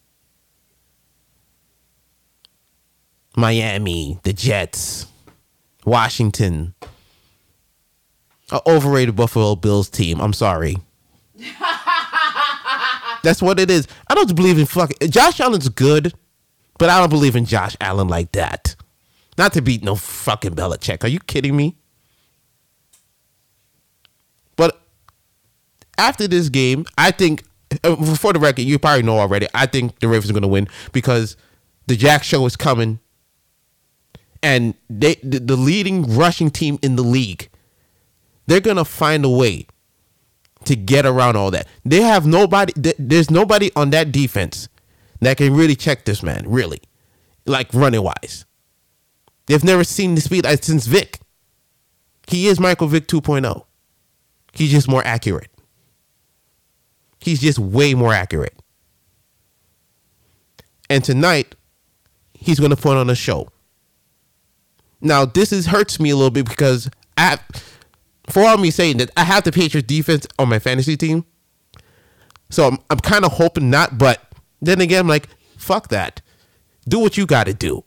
Miami, 3.37 4.19
the 4.23 4.33
Jets, 4.33 5.07
Washington. 5.85 6.75
An 8.51 8.61
overrated 8.67 9.17
Buffalo 9.17 9.57
Bills 9.57 9.89
team. 9.89 10.21
I'm 10.21 10.35
sorry. 10.35 10.77
That's 13.23 13.41
what 13.41 13.59
it 13.59 13.71
is. 13.71 13.87
I 14.09 14.15
don't 14.15 14.35
believe 14.35 14.59
in 14.59 14.67
fucking 14.67 15.11
Josh 15.11 15.41
Allen's 15.41 15.69
good, 15.69 16.13
but 16.79 16.91
I 16.91 16.99
don't 17.01 17.09
believe 17.09 17.37
in 17.37 17.45
Josh 17.47 17.77
Allen 17.81 18.09
like 18.09 18.33
that. 18.33 18.77
Not 19.39 19.53
to 19.55 19.63
beat 19.63 19.83
no 19.83 19.95
fucking 19.95 20.55
Belichick. 20.55 21.05
Are 21.05 21.09
you 21.09 21.21
kidding 21.21 21.57
me? 21.57 21.77
But 24.57 24.81
after 25.97 26.29
this 26.29 26.49
game, 26.49 26.85
I 26.99 27.11
think 27.11 27.45
uh, 27.85 27.97
for 28.17 28.33
the 28.33 28.39
record, 28.39 28.63
you 28.63 28.79
probably 28.79 29.03
know 29.03 29.19
already. 29.19 29.47
I 29.55 29.67
think 29.67 29.99
the 30.01 30.09
Ravens 30.09 30.31
are 30.31 30.35
going 30.35 30.43
to 30.43 30.49
win 30.49 30.69
because 30.93 31.37
the 31.87 31.97
Jack 31.97 32.23
Show 32.23 32.45
is 32.47 32.57
coming, 32.57 33.01
and 34.43 34.75
they 34.91 35.15
the, 35.23 35.57
leading 35.57 36.17
rushing 36.17 36.51
team 36.51 36.79
in 36.83 36.97
the 36.97 37.03
league. 37.03 37.49
They're 38.47 38.61
to 38.77 38.85
find 38.85 39.25
a 39.25 39.29
way 39.29 39.67
to 40.65 40.77
get 40.77 41.07
around 41.07 41.37
all 41.37 41.51
that. 41.53 41.69
They 41.85 42.03
have 42.03 42.27
nobody. 42.27 42.73
There's 42.99 43.31
nobody 43.31 43.71
on 43.77 43.91
that 43.91 44.13
defense 44.13 44.69
that 45.21 45.37
can 45.37 45.55
really 45.55 45.77
check 45.77 46.05
this 46.05 46.23
man. 46.23 46.45
Really, 46.47 46.81
like 47.47 47.73
running 47.73 48.03
wise. 48.03 48.45
They've 49.47 49.65
never 49.65 49.85
seen 49.85 50.15
the 50.15 50.21
speed 50.21 50.47
since 50.63 50.87
Vic. 50.87 51.21
He 52.27 52.47
is 52.47 52.61
Michael 52.61 52.87
Vick 52.87 53.09
2.0. 53.09 53.65
He's 54.53 54.71
just 54.71 54.89
more 54.89 55.05
accurate. 55.05 55.51
He's 57.19 57.41
just 57.41 57.59
way 57.59 57.95
more 57.95 58.13
accurate. 58.13 58.55
And 60.91 61.03
tonight, 61.03 61.55
he's 62.35 62.59
going 62.59 62.71
to 62.71 62.77
put 62.77 62.97
on 62.97 63.09
a 63.09 63.15
show. 63.15 63.49
Now, 65.03 65.25
this 65.25 65.53
is 65.53 65.67
hurts 65.67 65.99
me 65.99 66.11
a 66.11 66.17
little 66.17 66.31
bit 66.31 66.49
because 66.49 66.89
I, 67.19 67.31
have, 67.31 67.43
for 68.29 68.43
all 68.43 68.57
me 68.57 68.71
saying 68.71 68.99
that, 68.99 69.11
I 69.17 69.25
have 69.25 69.43
the 69.43 69.53
Patriots 69.53 69.87
defense 69.87 70.27
on 70.39 70.49
my 70.49 70.61
fantasy 70.61 70.97
team. 70.97 71.27
So 72.51 72.69
I'm, 72.69 72.79
I'm 72.89 73.01
kind 73.01 73.25
of 73.25 73.33
hoping 73.33 73.69
not, 73.69 73.99
but 73.99 74.23
then 74.61 74.81
again, 74.81 75.01
I'm 75.01 75.09
like, 75.09 75.29
fuck 75.57 75.89
that. 75.89 76.23
Do 76.89 77.01
what 77.01 77.17
you 77.17 77.27
got 77.27 77.45
to 77.45 77.55
do. 77.55 77.85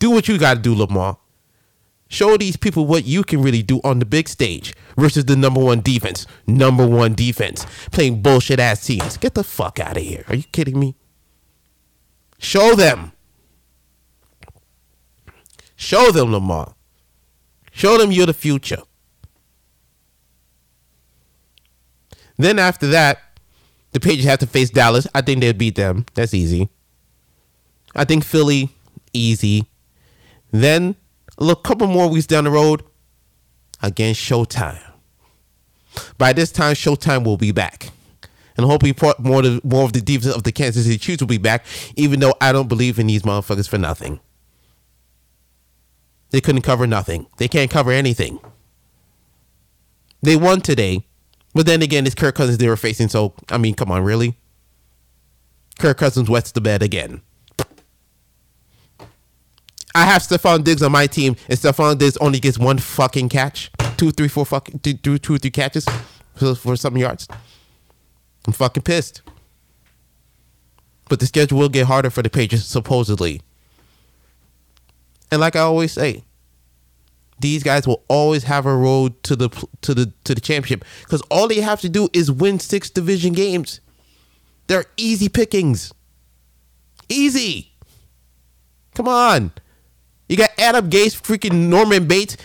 Do 0.00 0.10
what 0.10 0.28
you 0.28 0.38
got 0.38 0.54
to 0.54 0.60
do, 0.60 0.74
Lamar. 0.74 1.18
Show 2.08 2.36
these 2.36 2.56
people 2.56 2.86
what 2.86 3.04
you 3.04 3.22
can 3.22 3.40
really 3.40 3.62
do 3.62 3.80
on 3.84 4.00
the 4.00 4.04
big 4.04 4.28
stage 4.28 4.74
versus 4.96 5.26
the 5.26 5.36
number 5.36 5.60
one 5.60 5.80
defense. 5.80 6.26
Number 6.44 6.84
one 6.84 7.14
defense. 7.14 7.64
Playing 7.92 8.20
bullshit 8.20 8.58
ass 8.58 8.84
teams. 8.84 9.16
Get 9.16 9.34
the 9.34 9.44
fuck 9.44 9.78
out 9.78 9.96
of 9.96 10.02
here. 10.02 10.24
Are 10.26 10.34
you 10.34 10.42
kidding 10.50 10.80
me? 10.80 10.96
Show 12.38 12.74
them. 12.74 13.12
Show 15.80 16.12
them, 16.12 16.30
Lamar. 16.30 16.74
Show 17.72 17.96
them 17.96 18.12
you're 18.12 18.26
the 18.26 18.34
future. 18.34 18.82
Then 22.36 22.58
after 22.58 22.86
that, 22.88 23.18
the 23.92 23.98
Patriots 23.98 24.26
have 24.26 24.40
to 24.40 24.46
face 24.46 24.68
Dallas. 24.68 25.06
I 25.14 25.22
think 25.22 25.40
they'll 25.40 25.54
beat 25.54 25.76
them. 25.76 26.04
That's 26.12 26.34
easy. 26.34 26.68
I 27.94 28.04
think 28.04 28.24
Philly, 28.24 28.68
easy. 29.14 29.64
Then 30.50 30.96
a 31.38 31.56
couple 31.56 31.86
more 31.86 32.10
weeks 32.10 32.26
down 32.26 32.44
the 32.44 32.50
road, 32.50 32.82
against 33.82 34.20
Showtime. 34.20 34.82
By 36.18 36.34
this 36.34 36.52
time, 36.52 36.74
Showtime 36.74 37.24
will 37.24 37.38
be 37.38 37.52
back. 37.52 37.88
And 38.58 38.66
hopefully 38.66 38.94
more, 39.18 39.46
of, 39.46 39.64
more 39.64 39.84
of 39.84 39.94
the 39.94 40.02
defense 40.02 40.36
of 40.36 40.42
the 40.42 40.52
Kansas 40.52 40.84
City 40.84 40.98
Chiefs 40.98 41.22
will 41.22 41.28
be 41.28 41.38
back, 41.38 41.64
even 41.96 42.20
though 42.20 42.34
I 42.38 42.52
don't 42.52 42.68
believe 42.68 42.98
in 42.98 43.06
these 43.06 43.22
motherfuckers 43.22 43.66
for 43.66 43.78
nothing. 43.78 44.20
They 46.30 46.40
couldn't 46.40 46.62
cover 46.62 46.86
nothing. 46.86 47.26
They 47.38 47.48
can't 47.48 47.70
cover 47.70 47.90
anything. 47.90 48.38
They 50.22 50.36
won 50.36 50.60
today, 50.60 51.06
but 51.54 51.66
then 51.66 51.82
again, 51.82 52.06
it's 52.06 52.14
Kirk 52.14 52.34
Cousins 52.34 52.58
they 52.58 52.68
were 52.68 52.76
facing, 52.76 53.08
so, 53.08 53.34
I 53.48 53.58
mean, 53.58 53.74
come 53.74 53.90
on, 53.90 54.02
really? 54.04 54.36
Kirk 55.78 55.98
Cousins 55.98 56.28
wets 56.28 56.52
the 56.52 56.60
bed 56.60 56.82
again. 56.82 57.22
I 59.94 60.04
have 60.04 60.22
Stefon 60.22 60.62
Diggs 60.62 60.82
on 60.82 60.92
my 60.92 61.06
team, 61.06 61.34
and 61.48 61.58
Stefon 61.58 61.98
Diggs 61.98 62.16
only 62.18 62.38
gets 62.38 62.58
one 62.58 62.78
fucking 62.78 63.28
catch, 63.28 63.72
two, 63.96 64.12
three, 64.12 64.28
four 64.28 64.46
fucking, 64.46 64.80
two, 64.80 64.94
two, 64.94 65.18
two 65.18 65.38
three 65.38 65.50
catches 65.50 65.86
for, 66.36 66.54
for 66.54 66.76
some 66.76 66.96
yards. 66.96 67.26
I'm 68.46 68.52
fucking 68.52 68.84
pissed. 68.84 69.22
But 71.08 71.18
the 71.18 71.26
schedule 71.26 71.58
will 71.58 71.68
get 71.68 71.86
harder 71.86 72.10
for 72.10 72.22
the 72.22 72.30
Patriots, 72.30 72.66
supposedly. 72.66 73.42
And 75.30 75.40
like 75.40 75.56
I 75.56 75.60
always 75.60 75.92
say, 75.92 76.24
these 77.38 77.62
guys 77.62 77.86
will 77.86 78.04
always 78.08 78.44
have 78.44 78.66
a 78.66 78.76
road 78.76 79.22
to 79.24 79.36
the 79.36 79.48
to 79.80 79.94
the 79.94 80.12
to 80.24 80.34
the 80.34 80.40
championship 80.40 80.84
because 81.04 81.22
all 81.30 81.48
they 81.48 81.60
have 81.60 81.80
to 81.80 81.88
do 81.88 82.08
is 82.12 82.30
win 82.30 82.58
six 82.58 82.90
division 82.90 83.32
games. 83.32 83.80
They're 84.66 84.84
easy 84.96 85.28
pickings. 85.28 85.92
Easy. 87.08 87.72
Come 88.94 89.08
on. 89.08 89.52
You 90.28 90.36
got 90.36 90.50
Adam 90.58 90.88
Gase, 90.90 91.20
freaking 91.20 91.68
Norman 91.68 92.06
Bates 92.06 92.36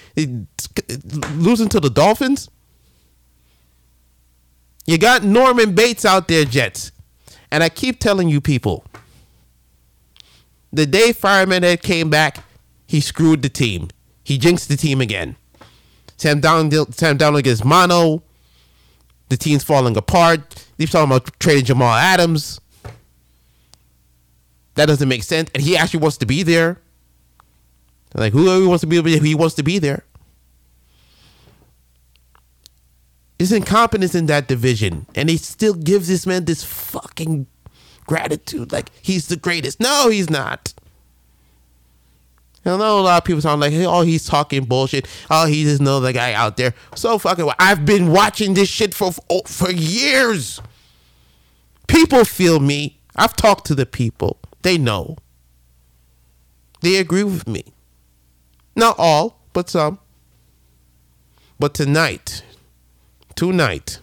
losing 1.36 1.69
to 1.69 1.80
the 1.80 1.89
Dolphins. 1.89 2.50
You 4.88 4.98
got 4.98 5.24
Norman 5.24 5.76
Bates 5.76 6.06
out 6.06 6.28
there, 6.28 6.45
Jets. 6.45 6.91
And 7.52 7.63
I 7.63 7.69
keep 7.69 8.00
telling 8.00 8.28
you 8.28 8.41
people, 8.41 8.86
the 10.74 10.86
day 10.86 11.13
Fireman 11.13 11.63
Ed 11.63 11.84
came 11.84 12.10
back, 12.10 12.43
he 12.88 13.02
screwed 13.02 13.41
the 13.41 13.50
team. 13.50 13.89
He 14.24 14.38
jinxed 14.38 14.69
the 14.69 14.78
team 14.78 15.02
again. 15.02 15.36
Sam 16.17 16.41
Darnold, 16.41 16.93
Sam 16.93 17.17
Darnold 17.17 17.43
gets 17.43 17.63
mono. 17.63 18.24
The 19.30 19.38
team's 19.38 19.63
falling 19.63 19.98
apart. 19.98 20.65
He's 20.78 20.91
talking 20.91 21.12
about 21.12 21.39
trading 21.39 21.65
Jamal 21.65 21.93
Adams. 21.93 22.60
That 24.76 24.86
doesn't 24.88 25.08
make 25.08 25.24
sense. 25.24 25.50
And 25.54 25.63
he 25.63 25.76
actually 25.76 26.02
wants 26.02 26.17
to 26.17 26.26
be 26.26 26.43
there. 26.43 26.80
Like 28.13 28.34
whoever 28.34 28.67
wants 28.67 28.82
to 28.82 28.88
be, 28.88 29.02
there, 29.02 29.21
he 29.21 29.36
wants 29.36 29.56
to 29.56 29.63
be 29.63 29.80
there. 29.80 29.95
there. 29.98 30.06
Is 33.38 33.52
incompetence 33.52 34.15
in 34.15 34.28
that 34.28 34.48
division, 34.48 35.08
and 35.13 35.30
he 35.30 35.36
still 35.36 35.74
gives 35.74 36.08
this 36.08 36.26
man 36.26 36.45
this 36.45 36.63
fucking 36.63 37.48
gratitude, 38.08 38.71
like 38.71 38.89
he's 39.02 39.28
the 39.28 39.36
greatest. 39.36 39.82
No, 39.82 40.08
he's 40.10 40.30
not. 40.30 40.74
I 42.65 42.78
know 42.78 42.99
a 42.99 43.01
lot 43.01 43.17
of 43.19 43.25
people 43.25 43.41
sound 43.41 43.62
like, 43.62 43.73
hey, 43.73 43.86
oh, 43.86 44.01
he's 44.01 44.25
talking 44.25 44.65
bullshit. 44.65 45.08
Oh, 45.30 45.45
he's 45.45 45.67
just 45.67 45.82
another 45.82 46.12
guy 46.12 46.34
out 46.34 46.58
there. 46.58 46.73
So 46.95 47.19
fucking. 47.19 47.45
well, 47.45 47.56
I've 47.60 47.86
been 47.86 48.12
watching 48.12 48.56
this 48.56 48.69
shit 48.69 48.93
for 48.93 49.12
oh, 49.30 49.41
for 49.45 49.71
years. 49.71 50.62
People 51.88 52.25
feel 52.25 52.60
me. 52.60 52.99
I've 53.15 53.36
talked 53.36 53.67
to 53.67 53.75
the 53.75 53.86
people. 53.86 54.39
They 54.63 54.78
know. 54.78 55.17
They 56.82 56.97
agree 56.97 57.23
with 57.23 57.47
me. 57.47 57.65
Not 58.75 58.95
all, 58.97 59.39
but 59.54 59.69
some. 59.69 59.99
But 61.60 61.73
tonight, 61.73 62.43
tonight, 63.36 63.99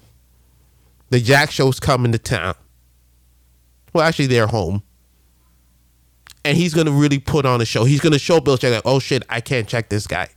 the 1.11 1.20
Jack 1.20 1.51
Show's 1.51 1.79
coming 1.79 2.12
to 2.12 2.18
town. 2.18 2.55
Well, 3.92 4.07
actually, 4.07 4.29
they're 4.29 4.46
home. 4.46 4.83
And 6.45 6.57
he's 6.57 6.75
going 6.75 6.87
to 6.87 6.93
really 6.93 7.19
put 7.19 7.47
on 7.47 7.61
a 7.61 7.65
show. 7.65 7.85
He's 7.85 8.01
going 8.01 8.13
to 8.13 8.19
show 8.19 8.41
Bill 8.41 8.59
Check, 8.59 8.73
like, 8.73 8.83
oh 8.85 8.99
shit, 8.99 9.23
I 9.29 9.41
can't 9.41 9.69
check 9.69 9.89
this 9.89 10.07
guy. 10.07 10.29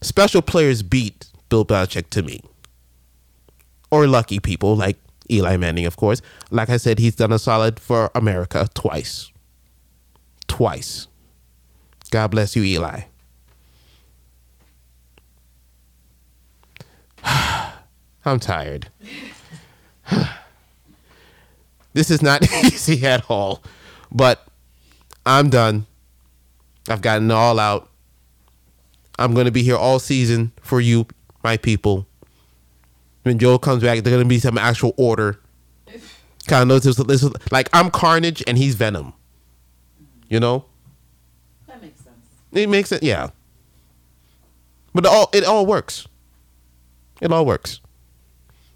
Special 0.00 0.42
players 0.42 0.82
beat 0.82 1.26
Bill 1.48 1.64
Belichick 1.64 2.10
to 2.10 2.22
me. 2.22 2.40
Or 3.90 4.06
lucky 4.06 4.40
people 4.40 4.76
like 4.76 4.98
Eli 5.30 5.56
Manning, 5.56 5.86
of 5.86 5.96
course. 5.96 6.22
Like 6.50 6.70
I 6.70 6.76
said, 6.76 6.98
he's 6.98 7.16
done 7.16 7.32
a 7.32 7.38
solid 7.38 7.80
for 7.80 8.10
America 8.14 8.68
twice. 8.74 9.30
Twice. 10.48 11.08
God 12.10 12.30
bless 12.30 12.56
you, 12.56 12.62
Eli. 12.62 13.02
I'm 18.24 18.40
tired. 18.40 18.88
this 21.92 22.10
is 22.10 22.22
not 22.22 22.42
easy 22.64 23.04
at 23.06 23.28
all, 23.30 23.62
but 24.10 24.46
I'm 25.24 25.50
done. 25.50 25.86
I've 26.88 27.02
gotten 27.02 27.30
it 27.30 27.34
all 27.34 27.58
out. 27.58 27.90
I'm 29.18 29.34
going 29.34 29.46
to 29.46 29.52
be 29.52 29.62
here 29.62 29.76
all 29.76 29.98
season 29.98 30.52
for 30.62 30.80
you, 30.80 31.06
my 31.42 31.56
people. 31.56 32.06
When 33.22 33.38
Joe 33.38 33.58
comes 33.58 33.82
back, 33.82 34.02
there's 34.02 34.14
going 34.14 34.24
to 34.24 34.28
be 34.28 34.38
some 34.38 34.58
actual 34.58 34.94
order. 34.96 35.40
Kind 36.46 36.70
of 36.70 36.82
this, 36.82 36.96
this, 36.96 37.28
like 37.50 37.68
I'm 37.72 37.90
Carnage 37.90 38.42
and 38.46 38.56
he's 38.56 38.76
Venom. 38.76 39.12
You 40.28 40.38
know? 40.38 40.64
That 41.66 41.82
makes 41.82 42.00
sense. 42.00 42.16
It 42.52 42.68
makes 42.68 42.92
it, 42.92 43.02
yeah. 43.02 43.30
But 44.94 45.06
it 45.06 45.10
all 45.10 45.28
it 45.34 45.44
all 45.44 45.66
works. 45.66 46.06
It 47.20 47.32
all 47.32 47.44
works. 47.44 47.80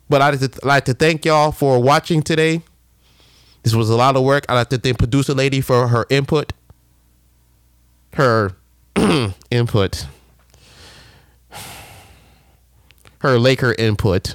But 0.09 0.21
I'd 0.21 0.65
like 0.65 0.85
to 0.87 0.95
thank 0.95 1.25
y'all 1.25 1.53
for 1.53 1.81
watching 1.81 2.21
today. 2.23 2.63
This 3.63 3.75
was 3.75 3.91
a 3.91 3.97
lot 3.97 4.17
of 4.17 4.23
work. 4.25 4.47
I'd 4.49 4.55
like 4.55 4.69
to 4.71 4.79
thank 4.79 4.99
producer 4.99 5.35
lady 5.35 5.61
for 5.61 5.89
her 5.89 6.07
input. 6.09 6.53
Her 8.15 8.57
input. 9.51 10.07
her 13.21 13.39
Laker 13.39 13.75
input. 13.79 14.35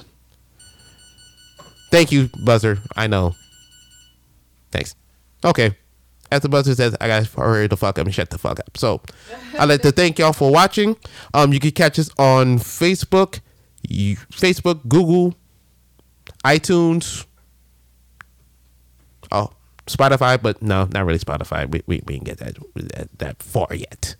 Thank 1.90 2.12
you, 2.12 2.30
Buzzer. 2.44 2.78
I 2.96 3.06
know. 3.06 3.34
Thanks. 4.70 4.94
Okay. 5.44 5.76
As 6.30 6.40
the 6.40 6.48
buzzer 6.48 6.74
says, 6.74 6.96
I 7.00 7.06
gotta 7.06 7.24
hurry 7.40 7.68
the 7.68 7.76
fuck 7.76 7.98
up 7.98 8.06
and 8.06 8.14
shut 8.14 8.30
the 8.30 8.38
fuck 8.38 8.58
up. 8.58 8.76
So 8.76 9.00
I'd 9.58 9.68
like 9.68 9.82
to 9.82 9.92
thank 9.92 10.18
y'all 10.18 10.32
for 10.32 10.50
watching. 10.50 10.96
Um, 11.32 11.52
you 11.52 11.60
can 11.60 11.70
catch 11.70 11.98
us 12.00 12.10
on 12.18 12.58
Facebook, 12.58 13.40
Facebook, 13.88 14.88
Google, 14.88 15.34
iTunes, 16.44 17.24
Spotify, 19.86 20.40
but 20.40 20.60
no, 20.62 20.88
not 20.92 21.06
really 21.06 21.18
Spotify. 21.18 21.70
We 21.70 21.82
we, 21.86 22.02
we 22.06 22.14
didn't 22.14 22.24
get 22.24 22.38
that, 22.38 22.56
that 22.74 23.18
that 23.18 23.42
far 23.42 23.68
yet. 23.72 24.16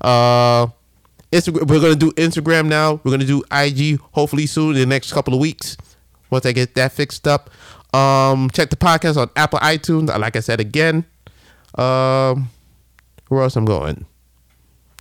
Uh 0.00 0.68
Instagram 1.32 1.68
we're 1.68 1.80
gonna 1.80 1.94
do 1.96 2.12
Instagram 2.12 2.66
now. 2.66 3.00
We're 3.02 3.12
gonna 3.12 3.24
do 3.24 3.42
IG 3.52 4.00
hopefully 4.12 4.46
soon 4.46 4.70
in 4.70 4.80
the 4.80 4.86
next 4.86 5.12
couple 5.12 5.34
of 5.34 5.40
weeks. 5.40 5.76
Once 6.30 6.46
I 6.46 6.52
get 6.52 6.74
that 6.74 6.92
fixed 6.92 7.26
up. 7.26 7.50
Um 7.94 8.50
check 8.50 8.70
the 8.70 8.76
podcast 8.76 9.16
on 9.16 9.30
Apple 9.36 9.58
iTunes. 9.60 10.16
Like 10.18 10.36
I 10.36 10.40
said 10.40 10.60
again. 10.60 11.04
Um 11.76 12.50
where 13.28 13.42
else 13.42 13.56
I'm 13.56 13.64
going? 13.64 14.06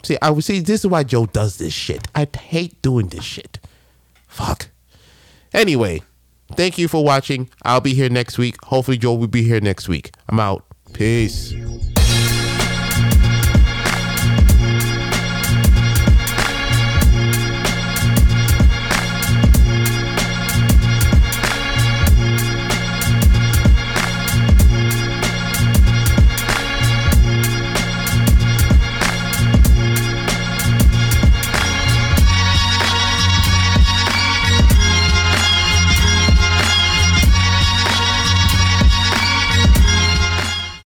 See, 0.04 0.18
I 0.22 0.30
would 0.30 0.44
see 0.44 0.60
this 0.60 0.82
is 0.82 0.88
why 0.88 1.04
Joe 1.04 1.26
does 1.26 1.58
this 1.58 1.74
shit. 1.74 2.08
I 2.16 2.28
hate 2.38 2.82
doing 2.82 3.08
this 3.08 3.24
shit. 3.24 3.60
Fuck. 4.28 4.70
Anyway, 5.54 6.04
thank 6.56 6.78
you 6.78 6.88
for 6.88 7.04
watching. 7.04 7.50
I'll 7.64 7.82
be 7.82 7.94
here 7.94 8.10
next 8.10 8.38
week. 8.38 8.56
Hopefully 8.66 8.98
Joel 8.98 9.18
will 9.18 9.28
be 9.28 9.44
here 9.44 9.62
next 9.62 9.88
week. 9.88 10.12
I'm 10.28 10.40
out. 10.40 10.66
Peace. 10.94 11.54